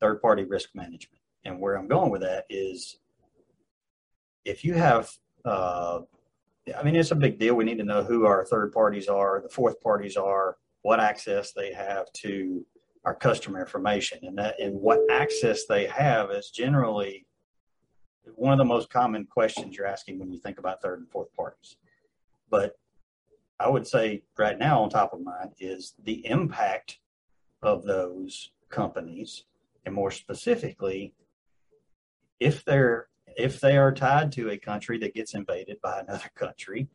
third 0.00 0.20
party 0.20 0.44
risk 0.44 0.70
management 0.74 1.20
and 1.44 1.58
where 1.58 1.76
I'm 1.76 1.88
going 1.88 2.10
with 2.10 2.22
that 2.22 2.46
is 2.48 2.98
if 4.44 4.64
you 4.64 4.74
have, 4.74 5.10
uh, 5.44 6.00
I 6.76 6.82
mean, 6.82 6.96
it's 6.96 7.10
a 7.10 7.16
big 7.16 7.38
deal. 7.38 7.54
We 7.54 7.64
need 7.64 7.78
to 7.78 7.84
know 7.84 8.02
who 8.02 8.26
our 8.26 8.44
third 8.44 8.72
parties 8.72 9.08
are, 9.08 9.40
the 9.42 9.48
fourth 9.48 9.80
parties 9.80 10.16
are, 10.16 10.56
what 10.82 11.00
access 11.00 11.52
they 11.52 11.72
have 11.72 12.12
to 12.12 12.64
our 13.04 13.14
customer 13.14 13.60
information, 13.60 14.18
and 14.22 14.38
that 14.38 14.58
and 14.58 14.74
what 14.80 15.00
access 15.10 15.66
they 15.66 15.86
have 15.86 16.30
is 16.30 16.50
generally 16.50 17.26
one 18.34 18.52
of 18.52 18.58
the 18.58 18.64
most 18.64 18.90
common 18.90 19.26
questions 19.26 19.76
you're 19.76 19.86
asking 19.86 20.18
when 20.18 20.32
you 20.32 20.38
think 20.38 20.58
about 20.58 20.80
third 20.80 21.00
and 21.00 21.10
fourth 21.10 21.34
parties. 21.34 21.76
But 22.50 22.78
I 23.60 23.68
would 23.68 23.86
say 23.86 24.22
right 24.38 24.58
now 24.58 24.82
on 24.82 24.90
top 24.90 25.12
of 25.12 25.20
mind 25.20 25.50
is 25.60 25.94
the 26.04 26.26
impact 26.26 26.98
of 27.62 27.84
those 27.84 28.50
companies, 28.70 29.44
and 29.84 29.94
more 29.94 30.10
specifically, 30.10 31.12
if 32.44 32.64
they're 32.64 33.08
if 33.36 33.58
they 33.60 33.76
are 33.76 33.92
tied 33.92 34.30
to 34.30 34.50
a 34.50 34.56
country 34.56 34.96
that 34.98 35.14
gets 35.14 35.34
invaded 35.34 35.80
by 35.80 35.98
another 35.98 36.30
country, 36.36 36.88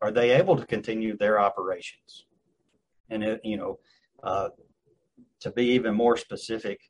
are 0.00 0.10
they 0.10 0.30
able 0.30 0.56
to 0.56 0.66
continue 0.66 1.16
their 1.16 1.38
operations? 1.38 2.24
And 3.10 3.22
it, 3.22 3.40
you 3.44 3.56
know, 3.56 3.78
uh, 4.22 4.48
to 5.40 5.50
be 5.52 5.66
even 5.66 5.94
more 5.94 6.16
specific, 6.16 6.80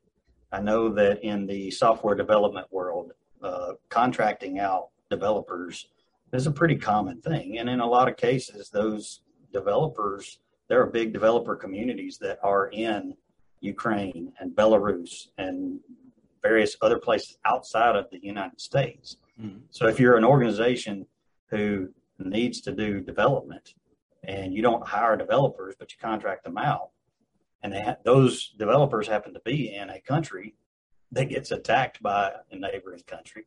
I 0.51 0.61
know 0.61 0.89
that 0.93 1.23
in 1.23 1.45
the 1.45 1.69
software 1.69 2.15
development 2.15 2.65
world, 2.71 3.11
uh, 3.43 3.73
contracting 3.89 4.57
out 4.59 4.89
developers 5.11 5.87
is 6.33 6.47
a 6.47 6.51
pretty 6.51 6.75
common 6.75 7.21
thing. 7.21 7.59
And 7.59 7.69
in 7.69 7.81
a 7.81 7.85
lot 7.85 8.09
of 8.09 8.17
cases, 8.17 8.69
those 8.69 9.21
developers, 9.53 10.39
there 10.69 10.81
are 10.81 10.87
big 10.87 11.13
developer 11.13 11.55
communities 11.55 12.17
that 12.19 12.39
are 12.41 12.67
in 12.69 13.15
Ukraine 13.61 14.33
and 14.39 14.55
Belarus 14.55 15.27
and 15.37 15.79
various 16.41 16.75
other 16.81 16.97
places 16.97 17.37
outside 17.45 17.95
of 17.95 18.09
the 18.11 18.19
United 18.21 18.59
States. 18.59 19.17
Mm-hmm. 19.41 19.59
So 19.71 19.87
if 19.87 19.99
you're 19.99 20.17
an 20.17 20.25
organization 20.25 21.05
who 21.49 21.89
needs 22.17 22.61
to 22.61 22.71
do 22.71 23.01
development 23.01 23.73
and 24.23 24.53
you 24.53 24.61
don't 24.61 24.85
hire 24.85 25.15
developers, 25.17 25.75
but 25.79 25.91
you 25.91 25.97
contract 26.01 26.43
them 26.43 26.57
out, 26.57 26.89
and 27.63 27.73
ha- 27.73 27.97
those 28.03 28.49
developers 28.57 29.07
happen 29.07 29.33
to 29.33 29.41
be 29.45 29.73
in 29.73 29.89
a 29.89 29.99
country 30.01 30.55
that 31.11 31.29
gets 31.29 31.51
attacked 31.51 32.01
by 32.01 32.31
a 32.51 32.55
neighboring 32.55 33.01
country, 33.07 33.45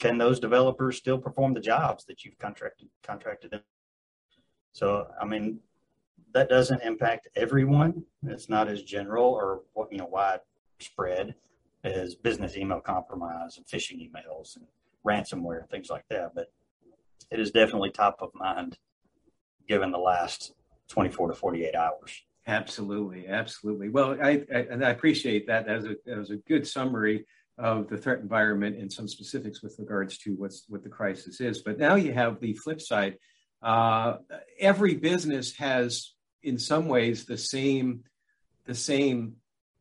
can 0.00 0.18
those 0.18 0.40
developers 0.40 0.96
still 0.96 1.18
perform 1.18 1.54
the 1.54 1.60
jobs 1.60 2.04
that 2.06 2.24
you've 2.24 2.38
contracted 2.38 2.88
contracted 3.02 3.52
them? 3.52 3.60
So, 4.72 5.06
I 5.20 5.24
mean, 5.24 5.60
that 6.32 6.48
doesn't 6.48 6.82
impact 6.82 7.28
everyone. 7.36 8.04
It's 8.26 8.48
not 8.48 8.68
as 8.68 8.82
general 8.82 9.26
or 9.26 9.62
you 9.90 9.98
know 9.98 10.06
widespread 10.06 11.34
as 11.84 12.14
business 12.14 12.56
email 12.56 12.80
compromise 12.80 13.56
and 13.56 13.66
phishing 13.66 13.98
emails 13.98 14.56
and 14.56 14.66
ransomware 15.06 15.60
and 15.60 15.70
things 15.70 15.90
like 15.90 16.04
that. 16.10 16.34
But 16.34 16.50
it 17.30 17.40
is 17.40 17.50
definitely 17.50 17.90
top 17.90 18.18
of 18.20 18.30
mind 18.34 18.78
given 19.68 19.90
the 19.90 19.98
last 19.98 20.52
24 20.88 21.28
to 21.28 21.34
48 21.34 21.74
hours. 21.74 22.22
Absolutely, 22.46 23.28
absolutely. 23.28 23.88
Well, 23.88 24.18
I, 24.22 24.44
I 24.54 24.58
and 24.70 24.84
I 24.84 24.90
appreciate 24.90 25.46
that. 25.46 25.66
That 25.66 25.76
was 25.76 25.86
a 25.86 25.96
that 26.04 26.18
was 26.18 26.30
a 26.30 26.36
good 26.36 26.66
summary 26.66 27.26
of 27.56 27.88
the 27.88 27.96
threat 27.96 28.18
environment 28.18 28.76
and 28.76 28.92
some 28.92 29.08
specifics 29.08 29.62
with 29.62 29.76
regards 29.78 30.18
to 30.18 30.34
what's 30.34 30.64
what 30.68 30.82
the 30.82 30.90
crisis 30.90 31.40
is. 31.40 31.62
But 31.62 31.78
now 31.78 31.94
you 31.94 32.12
have 32.12 32.40
the 32.40 32.54
flip 32.54 32.82
side. 32.82 33.16
Uh, 33.62 34.18
every 34.58 34.94
business 34.94 35.56
has, 35.56 36.12
in 36.42 36.58
some 36.58 36.86
ways, 36.86 37.24
the 37.24 37.38
same 37.38 38.04
the 38.66 38.74
same. 38.74 39.36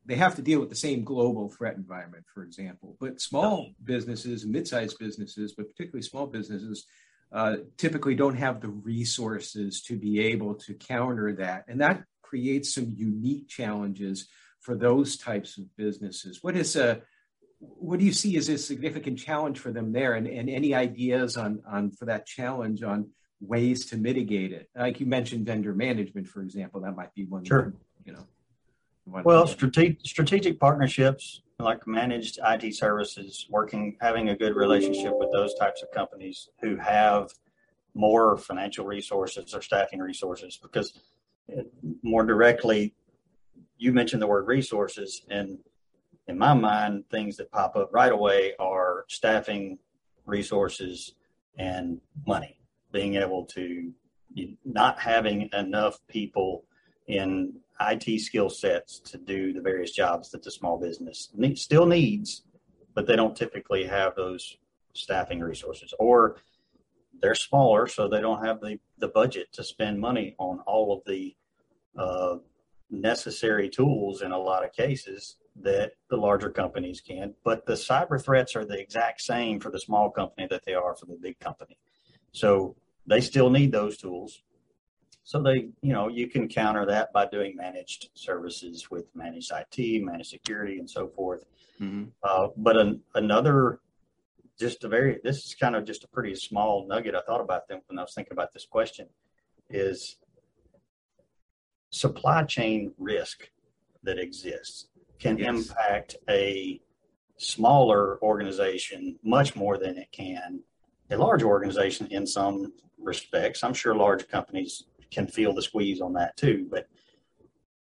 They 0.05 0.15
have 0.15 0.35
to 0.35 0.41
deal 0.41 0.59
with 0.59 0.69
the 0.69 0.75
same 0.75 1.03
global 1.03 1.49
threat 1.49 1.75
environment, 1.75 2.25
for 2.33 2.43
example. 2.43 2.97
But 2.99 3.21
small 3.21 3.69
businesses, 3.83 4.45
mid-sized 4.45 4.99
businesses, 4.99 5.53
but 5.53 5.69
particularly 5.69 6.03
small 6.03 6.27
businesses, 6.27 6.85
uh, 7.31 7.57
typically 7.77 8.15
don't 8.15 8.35
have 8.35 8.61
the 8.61 8.67
resources 8.67 9.81
to 9.83 9.97
be 9.97 10.19
able 10.19 10.55
to 10.55 10.73
counter 10.73 11.33
that, 11.33 11.65
and 11.67 11.81
that 11.81 12.03
creates 12.21 12.73
some 12.73 12.93
unique 12.95 13.47
challenges 13.47 14.27
for 14.59 14.75
those 14.75 15.17
types 15.17 15.57
of 15.57 15.65
businesses. 15.75 16.39
What 16.41 16.55
is 16.55 16.75
a 16.75 17.01
what 17.59 17.97
do 17.99 18.05
you 18.05 18.11
see 18.11 18.37
as 18.37 18.49
a 18.49 18.57
significant 18.57 19.17
challenge 19.17 19.57
for 19.57 19.71
them 19.71 19.93
there, 19.93 20.13
and, 20.13 20.27
and 20.27 20.49
any 20.49 20.75
ideas 20.75 21.37
on 21.37 21.61
on 21.67 21.91
for 21.91 22.05
that 22.05 22.25
challenge 22.25 22.83
on 22.83 23.09
ways 23.41 23.87
to 23.87 23.97
mitigate 23.97 24.51
it? 24.51 24.69
Like 24.75 24.99
you 24.99 25.05
mentioned, 25.05 25.45
vendor 25.45 25.73
management, 25.73 26.27
for 26.27 26.41
example, 26.41 26.81
that 26.81 26.95
might 26.95 27.13
be 27.13 27.25
one. 27.25 27.45
Sure. 27.45 27.73
You 28.05 28.13
know. 28.13 28.27
Well, 29.05 29.47
strategic 29.47 29.99
strategic 30.05 30.59
partnerships 30.59 31.41
like 31.59 31.85
managed 31.87 32.39
IT 32.43 32.73
services, 32.75 33.47
working, 33.49 33.97
having 34.01 34.29
a 34.29 34.35
good 34.35 34.55
relationship 34.55 35.13
with 35.15 35.29
those 35.31 35.53
types 35.55 35.81
of 35.81 35.91
companies 35.91 36.49
who 36.61 36.75
have 36.77 37.29
more 37.93 38.37
financial 38.37 38.85
resources 38.85 39.53
or 39.53 39.61
staffing 39.61 39.99
resources, 39.99 40.59
because 40.61 40.99
more 42.01 42.25
directly, 42.25 42.93
you 43.77 43.93
mentioned 43.93 44.21
the 44.21 44.27
word 44.27 44.47
resources, 44.47 45.21
and 45.29 45.59
in 46.27 46.37
my 46.37 46.53
mind, 46.53 47.03
things 47.11 47.37
that 47.37 47.51
pop 47.51 47.75
up 47.75 47.89
right 47.93 48.11
away 48.11 48.53
are 48.57 49.05
staffing, 49.09 49.77
resources, 50.25 51.15
and 51.57 51.99
money. 52.25 52.59
Being 52.91 53.15
able 53.15 53.45
to 53.47 53.91
not 54.65 54.99
having 54.99 55.49
enough 55.53 55.99
people 56.07 56.63
in 57.07 57.53
IT 57.91 58.19
skill 58.19 58.49
sets 58.49 58.99
to 58.99 59.17
do 59.17 59.53
the 59.53 59.61
various 59.61 59.91
jobs 59.91 60.31
that 60.31 60.43
the 60.43 60.51
small 60.51 60.77
business 60.79 61.29
need, 61.33 61.57
still 61.57 61.85
needs, 61.85 62.43
but 62.93 63.07
they 63.07 63.15
don't 63.15 63.35
typically 63.35 63.85
have 63.85 64.15
those 64.15 64.57
staffing 64.93 65.39
resources, 65.39 65.93
or 65.99 66.37
they're 67.21 67.35
smaller, 67.35 67.87
so 67.87 68.07
they 68.07 68.21
don't 68.21 68.45
have 68.45 68.59
the, 68.59 68.79
the 68.99 69.07
budget 69.07 69.47
to 69.53 69.63
spend 69.63 69.99
money 69.99 70.35
on 70.37 70.59
all 70.61 70.93
of 70.93 71.01
the 71.05 71.35
uh, 71.97 72.35
necessary 72.89 73.69
tools 73.69 74.21
in 74.21 74.31
a 74.31 74.37
lot 74.37 74.63
of 74.63 74.71
cases 74.73 75.37
that 75.61 75.93
the 76.09 76.17
larger 76.17 76.49
companies 76.49 77.01
can. 77.01 77.33
But 77.43 77.65
the 77.65 77.73
cyber 77.73 78.23
threats 78.23 78.55
are 78.55 78.65
the 78.65 78.79
exact 78.79 79.21
same 79.21 79.59
for 79.59 79.71
the 79.71 79.79
small 79.79 80.09
company 80.09 80.47
that 80.49 80.65
they 80.65 80.73
are 80.73 80.95
for 80.95 81.05
the 81.05 81.17
big 81.21 81.39
company. 81.39 81.77
So 82.31 82.75
they 83.05 83.21
still 83.21 83.49
need 83.49 83.71
those 83.71 83.97
tools. 83.97 84.41
So 85.23 85.41
they, 85.41 85.69
you 85.81 85.93
know, 85.93 86.09
you 86.09 86.27
can 86.27 86.47
counter 86.49 86.85
that 86.85 87.13
by 87.13 87.25
doing 87.25 87.55
managed 87.55 88.09
services 88.13 88.91
with 88.91 89.05
managed 89.15 89.51
IT, 89.51 90.03
managed 90.03 90.29
security, 90.29 90.79
and 90.79 90.89
so 90.89 91.07
forth. 91.07 91.45
Mm-hmm. 91.81 92.09
Uh, 92.21 92.49
but 92.57 92.77
an, 92.77 93.01
another, 93.15 93.79
just 94.59 94.83
a 94.83 94.89
very, 94.89 95.19
this 95.23 95.45
is 95.45 95.55
kind 95.55 95.75
of 95.75 95.85
just 95.85 96.03
a 96.03 96.07
pretty 96.07 96.35
small 96.35 96.85
nugget 96.87 97.15
I 97.15 97.21
thought 97.21 97.41
about 97.41 97.67
them 97.67 97.79
when 97.87 97.97
I 97.97 98.01
was 98.01 98.13
thinking 98.13 98.33
about 98.33 98.51
this 98.53 98.65
question, 98.65 99.07
is 99.69 100.17
supply 101.89 102.43
chain 102.43 102.93
risk 102.97 103.49
that 104.03 104.19
exists 104.19 104.87
can 105.19 105.37
yes. 105.37 105.47
impact 105.47 106.17
a 106.29 106.81
smaller 107.37 108.21
organization 108.21 109.17
much 109.23 109.55
more 109.55 109.77
than 109.77 109.97
it 109.97 110.11
can 110.11 110.59
a 111.11 111.17
large 111.17 111.43
organization 111.43 112.07
in 112.07 112.25
some 112.25 112.73
respects. 113.01 113.63
I'm 113.63 113.73
sure 113.73 113.95
large 113.95 114.27
companies 114.27 114.85
can 115.13 115.27
feel 115.27 115.53
the 115.53 115.61
squeeze 115.61 116.01
on 116.01 116.13
that 116.13 116.35
too. 116.37 116.67
But 116.69 116.87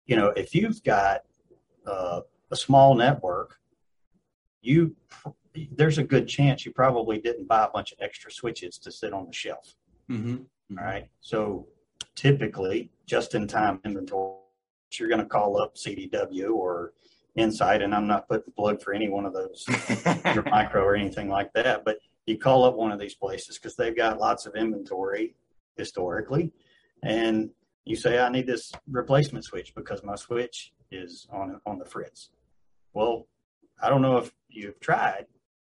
you 0.06 0.16
know, 0.16 0.28
if 0.30 0.56
you've 0.56 0.84
got 0.84 1.22
uh, 1.86 2.22
a 2.52 2.56
small 2.56 2.96
network, 2.96 3.60
you 4.62 4.96
there's 5.72 5.98
a 5.98 6.04
good 6.04 6.28
chance 6.28 6.66
you 6.66 6.72
probably 6.72 7.18
didn't 7.20 7.48
buy 7.48 7.66
a 7.66 7.70
bunch 7.70 7.92
of 7.92 7.98
extra 8.02 8.32
switches 8.32 8.78
to 8.80 8.92
sit 8.92 9.14
on 9.14 9.26
the 9.26 9.34
shelf. 9.34 9.76
Mm-hmm. 10.10 10.78
All 10.78 10.86
right, 10.86 11.10
so 11.22 11.68
typically 12.16 12.92
just 13.06 13.36
in 13.36 13.48
time 13.48 13.80
inventory. 13.86 14.36
You're 14.94 15.10
going 15.10 15.22
to 15.22 15.28
call 15.28 15.62
up 15.62 15.76
CDW 15.76 16.52
or 16.52 16.94
Insight, 17.36 17.84
and 17.84 17.94
I'm 17.94 18.08
not 18.08 18.28
putting 18.28 18.52
plug 18.54 18.82
for 18.82 18.92
any 18.92 19.08
one 19.08 19.26
of 19.26 19.34
those, 19.34 19.66
your 20.34 20.44
micro 20.44 20.82
or 20.82 20.96
anything 20.96 21.30
like 21.30 21.54
that. 21.54 21.86
But 21.86 22.00
you 22.26 22.38
call 22.38 22.66
up 22.66 22.76
one 22.76 22.92
of 22.92 23.00
these 23.00 23.14
places 23.14 23.58
because 23.58 23.76
they've 23.76 23.96
got 23.96 24.20
lots 24.20 24.46
of 24.46 24.56
inventory 24.56 25.36
historically, 25.78 26.52
and 27.04 27.50
you 27.86 27.96
say, 27.96 28.20
"I 28.20 28.30
need 28.30 28.48
this 28.48 28.72
replacement 28.90 29.46
switch 29.46 29.74
because 29.76 30.04
my 30.04 30.16
switch 30.16 30.74
is 30.92 31.28
on 31.32 31.60
on 31.66 31.80
the 31.80 31.86
fritz." 31.86 32.30
Well, 32.94 33.28
I 33.82 33.90
don't 33.90 34.02
know 34.02 34.18
if 34.18 34.32
you've 34.50 34.80
tried, 34.80 35.28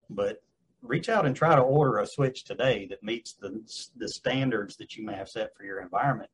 but 0.09 0.41
reach 0.81 1.09
out 1.09 1.25
and 1.25 1.35
try 1.35 1.55
to 1.55 1.61
order 1.61 1.99
a 1.99 2.07
switch 2.07 2.43
today 2.43 2.87
that 2.89 3.03
meets 3.03 3.33
the 3.33 3.61
the 3.97 4.07
standards 4.07 4.77
that 4.77 4.95
you 4.95 5.05
may 5.05 5.15
have 5.15 5.29
set 5.29 5.55
for 5.55 5.63
your 5.63 5.81
environment 5.81 6.29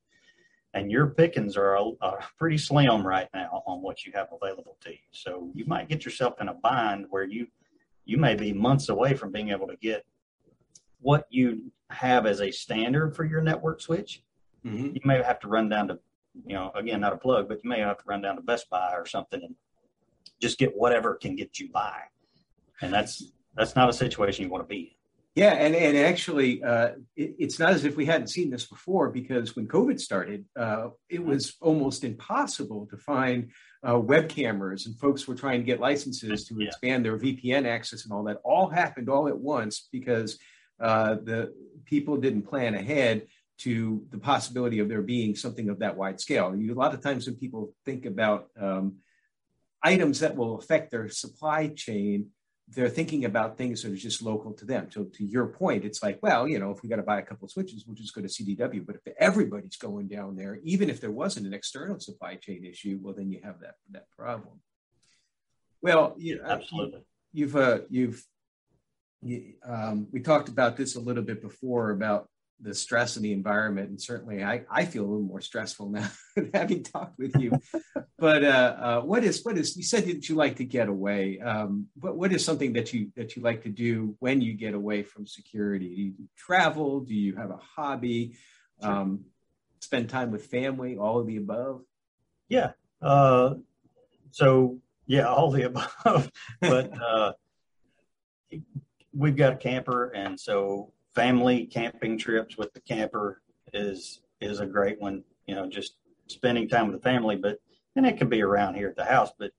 and 0.75 0.91
your 0.91 1.07
pickings 1.07 1.55
are, 1.55 1.77
are 1.77 2.19
pretty 2.37 2.57
slim 2.57 3.07
right 3.07 3.29
now 3.33 3.63
on 3.65 3.81
what 3.81 4.05
you 4.05 4.11
have 4.13 4.27
available 4.31 4.77
to 4.81 4.91
you. 4.91 4.97
So 5.11 5.49
you 5.55 5.65
might 5.65 5.87
get 5.87 6.03
yourself 6.03 6.41
in 6.41 6.49
a 6.49 6.53
bind 6.53 7.05
where 7.09 7.23
you 7.23 7.47
you 8.03 8.17
may 8.17 8.35
be 8.35 8.53
months 8.53 8.89
away 8.89 9.15
from 9.15 9.31
being 9.31 9.49
able 9.49 9.65
to 9.67 9.77
get 9.77 10.05
what 10.99 11.25
you 11.31 11.71
have 11.89 12.27
as 12.27 12.39
a 12.39 12.51
standard 12.51 13.15
for 13.15 13.23
your 13.23 13.41
network 13.41 13.81
switch. 13.81 14.21
Mm-hmm. 14.65 14.85
You 14.95 15.01
may 15.03 15.21
have 15.21 15.39
to 15.41 15.47
run 15.47 15.69
down 15.69 15.87
to, 15.89 15.99
you 16.45 16.55
know, 16.55 16.71
again, 16.75 17.01
not 17.01 17.13
a 17.13 17.17
plug, 17.17 17.47
but 17.47 17.63
you 17.63 17.69
may 17.69 17.79
have 17.79 17.97
to 17.97 18.03
run 18.07 18.21
down 18.21 18.35
to 18.35 18.41
Best 18.41 18.69
Buy 18.69 18.93
or 18.93 19.05
something 19.05 19.41
and 19.43 19.55
just 20.41 20.57
get 20.57 20.75
whatever 20.75 21.15
can 21.15 21.35
get 21.35 21.59
you 21.59 21.69
by. 21.71 21.99
And 22.81 22.91
that's 22.91 23.31
that's 23.55 23.75
not 23.75 23.89
a 23.89 23.93
situation 23.93 24.43
you 24.43 24.51
want 24.51 24.63
to 24.63 24.67
be 24.67 24.79
in. 24.79 24.95
Yeah, 25.35 25.51
and 25.51 25.75
and 25.75 25.97
actually, 25.97 26.63
uh, 26.63 26.91
it, 27.17 27.35
it's 27.37 27.59
not 27.59 27.73
as 27.73 27.83
if 27.83 27.97
we 27.97 28.05
hadn't 28.05 28.27
seen 28.27 28.49
this 28.49 28.65
before 28.65 29.09
because 29.09 29.55
when 29.55 29.67
COVID 29.67 29.99
started, 29.99 30.45
uh, 30.57 30.89
it 31.09 31.23
was 31.23 31.55
almost 31.59 32.05
impossible 32.05 32.87
to 32.89 32.97
find 32.97 33.51
uh, 33.87 33.99
web 33.99 34.29
cameras, 34.29 34.85
and 34.85 34.97
folks 34.97 35.27
were 35.27 35.35
trying 35.35 35.59
to 35.59 35.65
get 35.65 35.81
licenses 35.81 36.45
to 36.47 36.55
yeah. 36.57 36.67
expand 36.67 37.03
their 37.03 37.17
VPN 37.17 37.67
access 37.67 38.05
and 38.05 38.13
all 38.13 38.23
that. 38.23 38.37
All 38.45 38.69
happened 38.69 39.09
all 39.09 39.27
at 39.27 39.37
once 39.37 39.89
because 39.91 40.39
uh, 40.79 41.15
the 41.15 41.53
people 41.83 42.15
didn't 42.15 42.43
plan 42.43 42.73
ahead 42.73 43.27
to 43.57 44.05
the 44.09 44.17
possibility 44.17 44.79
of 44.79 44.89
there 44.89 45.01
being 45.01 45.35
something 45.35 45.69
of 45.69 45.79
that 45.79 45.95
wide 45.95 46.19
scale. 46.19 46.55
You, 46.55 46.73
a 46.73 46.75
lot 46.75 46.93
of 46.93 47.01
times 47.01 47.25
when 47.25 47.35
people 47.35 47.73
think 47.85 48.05
about 48.05 48.47
um, 48.59 48.97
items 49.81 50.19
that 50.19 50.35
will 50.35 50.57
affect 50.57 50.91
their 50.91 51.09
supply 51.09 51.67
chain 51.67 52.27
they're 52.69 52.89
thinking 52.89 53.25
about 53.25 53.57
things 53.57 53.83
that 53.83 53.91
are 53.91 53.95
just 53.95 54.23
local 54.23 54.51
to 54.53 54.65
them. 54.65 54.89
So 54.89 55.03
to 55.03 55.23
your 55.23 55.47
point, 55.47 55.85
it's 55.85 56.01
like, 56.01 56.17
well, 56.23 56.47
you 56.47 56.57
know, 56.57 56.71
if 56.71 56.81
we 56.81 56.89
got 56.89 56.95
to 56.95 57.03
buy 57.03 57.19
a 57.19 57.25
couple 57.25 57.45
of 57.45 57.51
switches, 57.51 57.85
we'll 57.85 57.95
just 57.95 58.13
go 58.13 58.21
to 58.21 58.27
CDW. 58.27 58.85
But 58.85 58.95
if 58.95 59.13
everybody's 59.19 59.77
going 59.77 60.07
down 60.07 60.35
there, 60.35 60.59
even 60.63 60.89
if 60.89 60.99
there 60.99 61.11
wasn't 61.11 61.45
an 61.45 61.53
external 61.53 61.99
supply 61.99 62.35
chain 62.35 62.65
issue, 62.65 62.99
well, 63.01 63.13
then 63.13 63.29
you 63.29 63.39
have 63.43 63.59
that 63.59 63.75
that 63.91 64.05
problem. 64.17 64.61
Well, 65.81 66.15
you, 66.17 66.41
absolutely. 66.43 67.01
You've 67.33 67.55
uh, 67.55 67.79
you've 67.89 68.23
you, 69.21 69.53
um, 69.63 70.07
we 70.11 70.21
talked 70.21 70.49
about 70.49 70.75
this 70.75 70.95
a 70.95 70.99
little 70.99 71.23
bit 71.23 71.43
before 71.43 71.91
about 71.91 72.27
the 72.61 72.73
stress 72.73 73.17
in 73.17 73.23
the 73.23 73.33
environment 73.33 73.89
and 73.89 74.01
certainly 74.01 74.43
i, 74.43 74.63
I 74.71 74.85
feel 74.85 75.03
a 75.03 75.07
little 75.07 75.21
more 75.21 75.41
stressful 75.41 75.89
now 75.89 76.09
having 76.53 76.83
talked 76.83 77.17
with 77.17 77.35
you. 77.39 77.51
But 78.17 78.45
uh, 78.45 78.75
uh, 78.79 79.01
what 79.01 79.25
is 79.25 79.43
what 79.43 79.57
is 79.57 79.75
you 79.75 79.83
said 79.83 80.05
that 80.05 80.29
you 80.29 80.35
like 80.35 80.55
to 80.55 80.63
get 80.63 80.87
away 80.87 81.37
um, 81.41 81.87
what, 81.99 82.15
what 82.15 82.31
is 82.31 82.45
something 82.45 82.71
that 82.73 82.93
you 82.93 83.11
that 83.17 83.35
you 83.35 83.41
like 83.41 83.63
to 83.63 83.69
do 83.69 84.15
when 84.19 84.39
you 84.39 84.53
get 84.53 84.73
away 84.73 85.03
from 85.03 85.27
security? 85.27 85.93
Do 85.93 86.01
you 86.01 86.13
travel? 86.37 87.01
Do 87.01 87.13
you 87.13 87.35
have 87.35 87.51
a 87.51 87.59
hobby? 87.75 88.37
Sure. 88.81 88.89
um, 88.89 89.25
spend 89.81 90.09
time 90.09 90.31
with 90.31 90.45
family 90.47 90.97
all 90.97 91.19
of 91.19 91.27
the 91.27 91.35
above? 91.35 91.81
Yeah 92.47 92.71
uh, 93.01 93.55
so 94.31 94.79
yeah 95.05 95.27
all 95.27 95.51
the 95.51 95.63
above. 95.63 96.31
But 96.61 96.91
uh, 96.99 97.33
we've 99.13 99.35
got 99.35 99.53
a 99.53 99.57
camper 99.57 100.07
and 100.15 100.39
so 100.39 100.93
family 101.15 101.65
camping 101.65 102.17
trips 102.17 102.57
with 102.57 102.73
the 102.73 102.81
camper 102.81 103.41
is 103.73 104.21
is 104.41 104.59
a 104.59 104.65
great 104.65 104.99
one. 104.99 105.23
You 105.47 105.55
know, 105.55 105.67
just 105.69 105.95
spending 106.27 106.67
time 106.67 106.87
with 106.87 107.01
the 107.01 107.01
family, 107.01 107.35
but 107.35 107.59
and 107.95 108.05
it 108.05 108.17
can 108.17 108.29
be 108.29 108.41
around 108.41 108.75
here 108.75 108.89
at 108.89 108.95
the 108.95 109.05
house, 109.05 109.31
but 109.37 109.51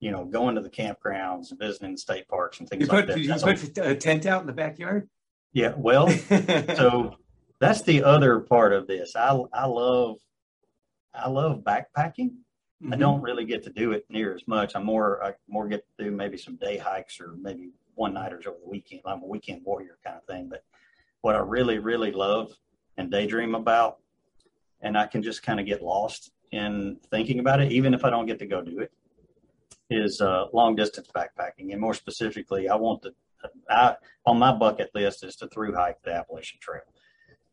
you 0.00 0.10
know, 0.10 0.24
going 0.24 0.54
to 0.54 0.60
the 0.60 0.70
campgrounds 0.70 1.50
and 1.50 1.58
visiting 1.58 1.92
the 1.92 1.98
state 1.98 2.28
parks 2.28 2.60
and 2.60 2.68
things 2.68 2.82
you 2.82 2.86
like 2.86 3.06
put, 3.06 3.14
that. 3.14 3.20
You 3.20 3.34
put 3.34 3.78
a 3.78 3.96
tent 3.96 4.26
out 4.26 4.40
in 4.40 4.46
the 4.46 4.52
backyard. 4.52 5.08
Yeah, 5.52 5.74
well, 5.76 6.08
so 6.76 7.16
that's 7.58 7.82
the 7.82 8.04
other 8.04 8.40
part 8.40 8.72
of 8.72 8.86
this. 8.86 9.16
I 9.16 9.36
I 9.52 9.66
love 9.66 10.18
I 11.14 11.28
love 11.28 11.64
backpacking. 11.64 12.30
Mm-hmm. 12.80 12.92
I 12.92 12.96
don't 12.96 13.22
really 13.22 13.44
get 13.44 13.64
to 13.64 13.70
do 13.70 13.90
it 13.92 14.04
near 14.08 14.34
as 14.34 14.46
much. 14.46 14.76
I'm 14.76 14.84
more 14.84 15.24
I 15.24 15.32
more 15.48 15.66
get 15.66 15.84
to 15.98 16.04
do 16.04 16.10
maybe 16.10 16.36
some 16.36 16.56
day 16.56 16.76
hikes 16.76 17.20
or 17.20 17.34
maybe 17.40 17.70
one 17.94 18.14
nighters 18.14 18.46
over 18.46 18.58
the 18.62 18.70
weekend. 18.70 19.02
I'm 19.04 19.22
a 19.22 19.26
weekend 19.26 19.62
warrior 19.64 19.98
kind 20.04 20.16
of 20.16 20.24
thing, 20.24 20.48
but 20.48 20.62
what 21.22 21.34
I 21.34 21.40
really, 21.40 21.78
really 21.78 22.12
love 22.12 22.52
and 22.96 23.10
daydream 23.10 23.54
about, 23.54 23.98
and 24.80 24.96
I 24.96 25.06
can 25.06 25.22
just 25.22 25.42
kind 25.42 25.60
of 25.60 25.66
get 25.66 25.82
lost 25.82 26.30
in 26.52 26.98
thinking 27.10 27.38
about 27.38 27.60
it, 27.60 27.72
even 27.72 27.94
if 27.94 28.04
I 28.04 28.10
don't 28.10 28.26
get 28.26 28.38
to 28.40 28.46
go 28.46 28.62
do 28.62 28.80
it, 28.80 28.92
is 29.90 30.20
uh, 30.20 30.46
long 30.52 30.76
distance 30.76 31.08
backpacking. 31.14 31.72
And 31.72 31.80
more 31.80 31.94
specifically, 31.94 32.68
I 32.68 32.76
want 32.76 33.02
to, 33.02 33.12
I, 33.68 33.96
on 34.26 34.38
my 34.38 34.52
bucket 34.52 34.90
list 34.94 35.24
is 35.24 35.36
to 35.36 35.48
through 35.48 35.74
hike 35.74 36.02
the 36.02 36.12
Appalachian 36.12 36.58
Trail. 36.60 36.82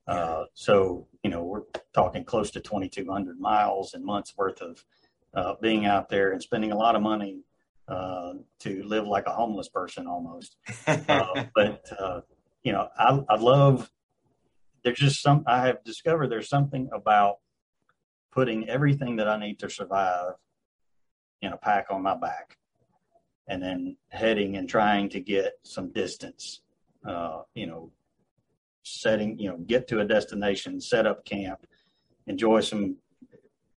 Uh, 0.08 0.44
so, 0.54 1.08
you 1.24 1.30
know, 1.30 1.44
we're 1.44 1.64
talking 1.94 2.24
close 2.24 2.52
to 2.52 2.60
2,200 2.60 3.40
miles 3.40 3.94
and 3.94 4.06
months 4.06 4.34
worth 4.38 4.62
of 4.62 4.84
uh, 5.34 5.56
being 5.62 5.86
out 5.86 6.10
there 6.10 6.32
and 6.32 6.42
spending 6.42 6.72
a 6.72 6.78
lot 6.78 6.96
of 6.96 7.02
money 7.02 7.40
uh, 7.88 8.34
to 8.60 8.84
live 8.84 9.08
like 9.08 9.26
a 9.28 9.32
homeless 9.32 9.70
person 9.70 10.08
almost. 10.08 10.58
Uh, 10.88 11.46
but 11.56 11.84
uh, 12.00 12.22
you 12.66 12.74
know, 12.74 12.90
I, 12.98 13.24
I 13.30 13.36
love, 13.36 13.90
there's 14.84 14.98
just 14.98 15.22
some, 15.22 15.44
I 15.46 15.68
have 15.68 15.84
discovered 15.86 16.30
there's 16.30 16.50
something 16.50 16.90
about 16.92 17.36
putting 18.34 18.68
everything 18.68 19.16
that 19.18 19.30
I 19.30 19.40
need 19.40 19.60
to 19.60 19.70
survive 19.70 20.34
in 21.44 21.54
a 21.54 21.58
pack 21.58 21.86
on 21.92 22.02
my 22.02 22.18
back 22.18 22.58
and 23.48 23.62
then 23.62 23.96
heading 24.10 24.58
and 24.58 24.68
trying 24.68 25.10
to 25.10 25.20
get 25.20 25.54
some 25.62 25.92
distance, 25.92 26.62
uh, 27.08 27.44
you 27.54 27.68
know, 27.68 27.92
setting, 28.82 29.38
you 29.38 29.50
know, 29.50 29.58
get 29.58 29.88
to 29.90 30.00
a 30.00 30.06
destination, 30.06 30.82
set 30.82 31.06
up 31.06 31.24
camp, 31.24 31.68
enjoy 32.26 32.62
some 32.62 32.98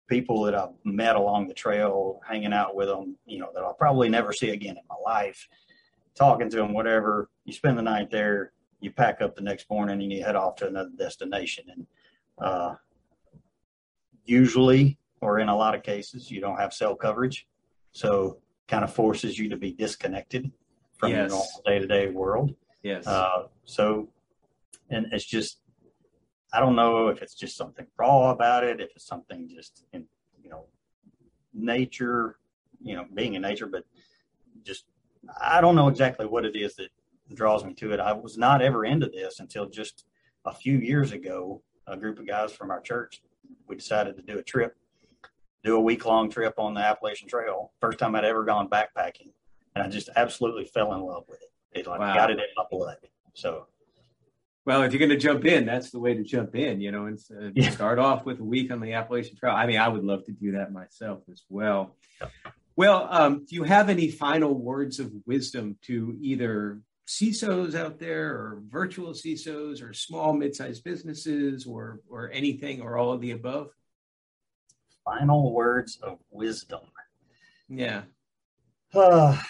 people 0.08 0.42
that 0.44 0.54
I've 0.54 0.70
met 0.84 1.14
along 1.14 1.46
the 1.46 1.54
trail, 1.54 2.20
hanging 2.26 2.54
out 2.54 2.74
with 2.74 2.88
them, 2.88 3.18
you 3.26 3.38
know, 3.38 3.50
that 3.54 3.62
I'll 3.62 3.74
probably 3.74 4.08
never 4.08 4.32
see 4.32 4.48
again 4.48 4.78
in 4.78 4.82
my 4.88 4.96
life, 5.04 5.46
talking 6.14 6.48
to 6.48 6.56
them, 6.56 6.72
whatever. 6.72 7.28
You 7.44 7.52
spend 7.52 7.76
the 7.76 7.82
night 7.82 8.10
there, 8.10 8.52
you 8.80 8.90
pack 8.90 9.20
up 9.20 9.34
the 9.34 9.42
next 9.42 9.68
morning 9.70 10.00
and 10.02 10.12
you 10.12 10.22
head 10.22 10.36
off 10.36 10.56
to 10.56 10.66
another 10.66 10.90
destination. 10.96 11.64
And 11.70 11.86
uh, 12.40 12.74
usually, 14.24 14.98
or 15.20 15.40
in 15.40 15.48
a 15.48 15.56
lot 15.56 15.74
of 15.74 15.82
cases, 15.82 16.30
you 16.30 16.40
don't 16.40 16.58
have 16.58 16.72
cell 16.72 16.94
coverage, 16.94 17.46
so 17.92 18.38
kind 18.68 18.84
of 18.84 18.92
forces 18.92 19.38
you 19.38 19.48
to 19.48 19.56
be 19.56 19.72
disconnected 19.72 20.50
from 20.96 21.10
yes. 21.10 21.30
your 21.30 21.42
day 21.64 21.78
to 21.78 21.86
day 21.86 22.08
world. 22.08 22.54
Yes. 22.82 23.06
Uh, 23.06 23.48
so, 23.64 24.08
and 24.90 25.06
it's 25.12 25.24
just, 25.24 25.58
I 26.52 26.60
don't 26.60 26.76
know 26.76 27.08
if 27.08 27.20
it's 27.20 27.34
just 27.34 27.56
something 27.56 27.86
raw 27.98 28.30
about 28.30 28.64
it, 28.64 28.80
if 28.80 28.90
it's 28.94 29.06
something 29.06 29.48
just 29.48 29.84
in, 29.92 30.04
you 30.42 30.50
know, 30.50 30.64
nature, 31.52 32.38
you 32.80 32.94
know, 32.94 33.06
being 33.12 33.34
in 33.34 33.42
nature, 33.42 33.66
but 33.66 33.84
just, 34.64 34.84
I 35.40 35.60
don't 35.60 35.74
know 35.74 35.88
exactly 35.88 36.26
what 36.26 36.44
it 36.44 36.56
is 36.56 36.76
that 36.76 36.90
draws 37.34 37.64
me 37.64 37.74
to 37.74 37.92
it. 37.92 38.00
I 38.00 38.12
was 38.12 38.38
not 38.38 38.62
ever 38.62 38.84
into 38.84 39.06
this 39.06 39.40
until 39.40 39.68
just 39.68 40.04
a 40.44 40.52
few 40.52 40.78
years 40.78 41.12
ago. 41.12 41.62
A 41.86 41.96
group 41.96 42.18
of 42.18 42.26
guys 42.26 42.52
from 42.52 42.70
our 42.70 42.80
church, 42.80 43.22
we 43.66 43.74
decided 43.74 44.16
to 44.16 44.22
do 44.22 44.38
a 44.38 44.42
trip, 44.42 44.76
do 45.64 45.76
a 45.76 45.80
week 45.80 46.04
long 46.04 46.30
trip 46.30 46.54
on 46.58 46.74
the 46.74 46.80
Appalachian 46.80 47.28
Trail. 47.28 47.72
First 47.80 47.98
time 47.98 48.14
I'd 48.14 48.24
ever 48.24 48.44
gone 48.44 48.68
backpacking, 48.68 49.30
and 49.74 49.82
I 49.82 49.88
just 49.88 50.10
absolutely 50.14 50.66
fell 50.66 50.92
in 50.92 51.00
love 51.00 51.24
with 51.28 51.40
it. 51.40 51.80
It 51.80 51.86
like 51.86 52.00
wow. 52.00 52.14
got 52.14 52.30
it 52.30 52.38
in 52.38 52.44
my 52.56 52.64
blood. 52.70 52.98
So 53.32 53.68
well, 54.68 54.82
if 54.82 54.92
you're 54.92 54.98
going 54.98 55.08
to 55.08 55.16
jump 55.16 55.46
in, 55.46 55.64
that's 55.64 55.90
the 55.90 55.98
way 55.98 56.12
to 56.12 56.22
jump 56.22 56.54
in, 56.54 56.78
you 56.78 56.92
know, 56.92 57.06
and 57.06 57.18
uh, 57.30 57.48
yeah. 57.54 57.70
start 57.70 57.98
off 57.98 58.26
with 58.26 58.38
a 58.40 58.44
week 58.44 58.70
on 58.70 58.80
the 58.80 58.92
Appalachian 58.92 59.34
Trail. 59.34 59.54
I 59.54 59.66
mean, 59.66 59.78
I 59.78 59.88
would 59.88 60.04
love 60.04 60.26
to 60.26 60.32
do 60.32 60.52
that 60.52 60.74
myself 60.74 61.22
as 61.32 61.42
well. 61.48 61.96
Well, 62.76 63.08
um, 63.10 63.46
do 63.48 63.54
you 63.54 63.62
have 63.62 63.88
any 63.88 64.10
final 64.10 64.52
words 64.52 65.00
of 65.00 65.10
wisdom 65.24 65.78
to 65.86 66.18
either 66.20 66.82
CISOs 67.08 67.74
out 67.74 67.98
there 67.98 68.34
or 68.34 68.62
virtual 68.68 69.12
CISOs 69.12 69.82
or 69.82 69.94
small 69.94 70.34
mid-sized 70.34 70.84
businesses 70.84 71.66
or 71.66 72.00
or 72.08 72.30
anything 72.32 72.82
or 72.82 72.98
all 72.98 73.12
of 73.12 73.20
the 73.22 73.30
above? 73.30 73.70
Final 75.04 75.54
words 75.54 75.98
of 76.02 76.18
wisdom. 76.30 76.80
Yeah. 77.68 78.02
Uh, 78.94 79.40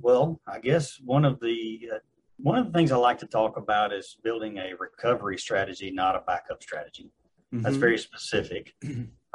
well, 0.00 0.40
I 0.46 0.58
guess 0.58 0.98
one 1.04 1.24
of 1.24 1.38
the 1.38 1.90
uh, 1.94 1.98
one 2.38 2.58
of 2.58 2.66
the 2.66 2.72
things 2.72 2.90
I 2.90 2.96
like 2.96 3.18
to 3.18 3.26
talk 3.26 3.56
about 3.56 3.92
is 3.92 4.16
building 4.24 4.58
a 4.58 4.72
recovery 4.78 5.38
strategy, 5.38 5.92
not 5.92 6.16
a 6.16 6.22
backup 6.26 6.60
strategy. 6.60 7.12
Mm-hmm. 7.52 7.62
That's 7.62 7.76
very 7.76 7.98
specific. 7.98 8.74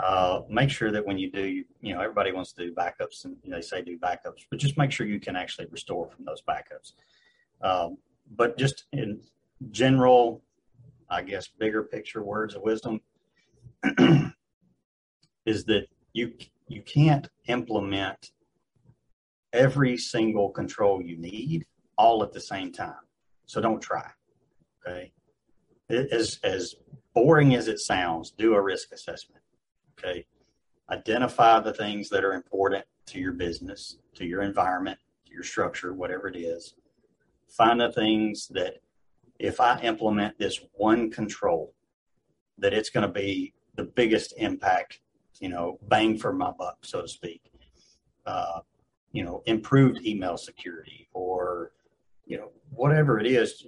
uh, 0.03 0.41
make 0.49 0.69
sure 0.69 0.91
that 0.91 1.05
when 1.05 1.17
you 1.17 1.29
do, 1.29 1.63
you, 1.81 1.93
know, 1.93 1.99
everybody 1.99 2.31
wants 2.31 2.53
to 2.53 2.65
do 2.65 2.73
backups 2.73 3.25
and 3.25 3.35
they 3.45 3.61
say 3.61 3.81
do 3.81 3.97
backups, 3.97 4.45
but 4.49 4.59
just 4.59 4.77
make 4.77 4.91
sure 4.91 5.05
you 5.05 5.19
can 5.19 5.35
actually 5.35 5.67
restore 5.71 6.09
from 6.09 6.23
those 6.25 6.41
backups. 6.41 6.93
Um, 7.61 7.97
but 8.35 8.57
just 8.57 8.85
in 8.93 9.19
general, 9.71 10.41
I 11.09 11.23
guess, 11.23 11.47
bigger 11.47 11.83
picture 11.83 12.23
words 12.23 12.55
of 12.55 12.61
wisdom 12.61 13.01
is 15.45 15.65
that 15.65 15.87
you 16.13 16.33
you 16.67 16.81
can't 16.81 17.27
implement 17.47 18.31
every 19.51 19.97
single 19.97 20.49
control 20.49 21.01
you 21.01 21.17
need 21.17 21.65
all 21.97 22.23
at 22.23 22.31
the 22.31 22.39
same 22.39 22.71
time. 22.71 23.03
So 23.47 23.59
don't 23.59 23.81
try. 23.81 24.09
Okay. 24.87 25.11
As 25.89 26.39
as 26.43 26.75
boring 27.13 27.55
as 27.55 27.67
it 27.67 27.79
sounds, 27.79 28.31
do 28.31 28.53
a 28.53 28.61
risk 28.61 28.93
assessment. 28.93 29.43
Okay. 29.99 30.25
Identify 30.89 31.59
the 31.59 31.73
things 31.73 32.09
that 32.09 32.23
are 32.23 32.33
important 32.33 32.85
to 33.07 33.19
your 33.19 33.33
business, 33.33 33.97
to 34.15 34.25
your 34.25 34.41
environment, 34.41 34.97
to 35.27 35.33
your 35.33 35.43
structure, 35.43 35.93
whatever 35.93 36.27
it 36.27 36.35
is. 36.35 36.75
Find 37.47 37.79
the 37.79 37.91
things 37.91 38.47
that 38.49 38.75
if 39.39 39.59
I 39.59 39.79
implement 39.81 40.37
this 40.37 40.61
one 40.73 41.11
control, 41.11 41.73
that 42.57 42.73
it's 42.73 42.89
going 42.89 43.07
to 43.07 43.13
be 43.13 43.53
the 43.75 43.83
biggest 43.83 44.33
impact, 44.37 44.99
you 45.39 45.49
know, 45.49 45.79
bang 45.87 46.17
for 46.17 46.33
my 46.33 46.51
buck, 46.51 46.77
so 46.83 47.01
to 47.01 47.07
speak. 47.07 47.41
Uh, 48.25 48.59
you 49.11 49.23
know, 49.23 49.41
improved 49.45 50.05
email 50.05 50.37
security 50.37 51.07
or 51.13 51.71
you 52.29 52.37
know, 52.37 52.51
whatever 52.69 53.19
it 53.19 53.25
is, 53.25 53.65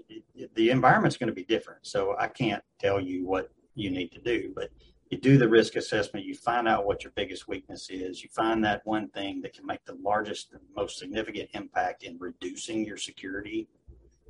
the 0.53 0.69
environment's 0.69 1.17
going 1.17 1.27
to 1.27 1.33
be 1.33 1.43
different. 1.43 1.79
So 1.81 2.15
I 2.19 2.27
can't 2.27 2.63
tell 2.79 3.01
you 3.01 3.25
what 3.25 3.49
you 3.73 3.89
need 3.89 4.11
to 4.11 4.21
do, 4.21 4.53
but 4.55 4.69
you 5.11 5.17
do 5.17 5.37
the 5.37 5.47
risk 5.47 5.75
assessment, 5.75 6.25
you 6.25 6.33
find 6.33 6.67
out 6.67 6.85
what 6.85 7.03
your 7.03 7.11
biggest 7.15 7.47
weakness 7.47 7.89
is, 7.89 8.23
you 8.23 8.29
find 8.29 8.63
that 8.63 8.81
one 8.85 9.09
thing 9.09 9.41
that 9.41 9.53
can 9.53 9.65
make 9.65 9.83
the 9.85 9.97
largest 10.01 10.53
and 10.53 10.61
most 10.75 10.97
significant 10.97 11.49
impact 11.53 12.03
in 12.03 12.17
reducing 12.17 12.85
your 12.85 12.97
security 12.97 13.67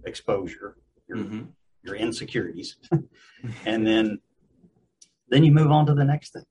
exposure, 0.05 0.77
your, 1.07 1.17
mm-hmm. 1.17 1.43
your 1.83 1.95
insecurities, 1.95 2.77
and 3.65 3.85
then 3.85 4.19
then 5.29 5.43
you 5.45 5.51
move 5.51 5.71
on 5.71 5.85
to 5.85 5.93
the 5.93 6.03
next 6.03 6.33
thing 6.33 6.45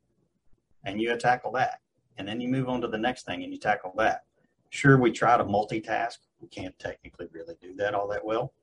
and 0.85 1.01
you 1.01 1.15
tackle 1.17 1.53
that. 1.53 1.81
And 2.17 2.27
then 2.27 2.41
you 2.41 2.49
move 2.49 2.69
on 2.69 2.81
to 2.81 2.89
the 2.89 2.99
next 2.99 3.27
thing 3.27 3.43
and 3.43 3.53
you 3.53 3.59
tackle 3.59 3.93
that. 3.99 4.25
Sure, 4.71 4.99
we 4.99 5.11
try 5.13 5.37
to 5.37 5.45
multitask. 5.45 6.19
We 6.41 6.49
can't 6.49 6.79
technically 6.79 7.27
really 7.31 7.57
do 7.61 7.75
that 7.77 7.95
all 7.95 8.09
that 8.09 8.25
well. 8.25 8.55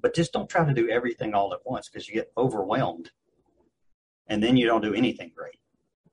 But 0.00 0.14
just 0.14 0.32
don't 0.32 0.48
try 0.48 0.64
to 0.64 0.72
do 0.72 0.88
everything 0.88 1.34
all 1.34 1.52
at 1.52 1.60
once 1.64 1.88
because 1.88 2.06
you 2.06 2.14
get 2.14 2.32
overwhelmed 2.36 3.10
and 4.28 4.42
then 4.42 4.56
you 4.56 4.66
don't 4.66 4.82
do 4.82 4.94
anything 4.94 5.32
great. 5.34 5.58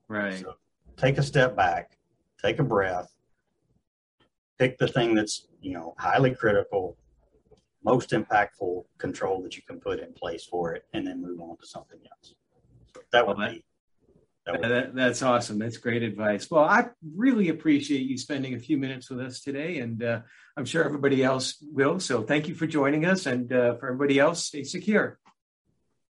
Right. 0.08 0.40
So 0.40 0.56
take 0.98 1.18
a 1.18 1.24
step 1.24 1.56
back, 1.56 1.98
take 2.42 2.60
a 2.60 2.64
breath, 2.64 3.14
pick 4.60 4.78
the 4.78 4.88
thing 4.88 5.16
that's, 5.16 5.48
you 5.62 5.74
know, 5.74 5.96
highly 5.98 6.36
critical, 6.36 6.98
most 7.84 8.12
impactful 8.12 8.84
control 8.98 9.42
that 9.44 9.56
you 9.56 9.64
can 9.64 9.80
put 9.80 10.00
in 10.00 10.14
place 10.14 10.46
for 10.46 10.74
it, 10.74 10.86
and 10.94 11.06
then 11.06 11.22
move 11.22 11.40
on 11.42 11.58
to 11.58 11.66
something 11.66 12.00
else. 12.12 12.36
So 12.94 13.02
that 13.12 13.28
would 13.28 13.38
well, 13.38 13.48
that, 13.48 13.54
be 13.56 13.64
that 14.46 14.62
that, 14.62 14.96
that's 14.96 15.22
awesome. 15.22 15.58
That's 15.58 15.78
great 15.78 16.04
advice. 16.04 16.52
Well, 16.52 16.66
I 16.66 16.90
really 17.16 17.50
appreciate 17.50 18.02
you 18.02 18.18
spending 18.18 18.54
a 18.54 18.60
few 18.60 18.78
minutes 18.78 19.10
with 19.10 19.22
us 19.22 19.42
today, 19.42 19.80
and 19.80 20.04
uh, 20.04 20.20
I'm 20.58 20.66
sure 20.66 20.84
everybody 20.84 21.24
else 21.24 21.58
will. 21.62 22.00
So 22.00 22.24
thank 22.24 22.48
you 22.48 22.56
for 22.56 22.68
joining 22.68 23.06
us, 23.06 23.26
and 23.26 23.52
uh, 23.52 23.76
for 23.76 23.88
everybody 23.88 24.20
else, 24.20 24.46
stay 24.46 24.64
secure. 24.64 25.20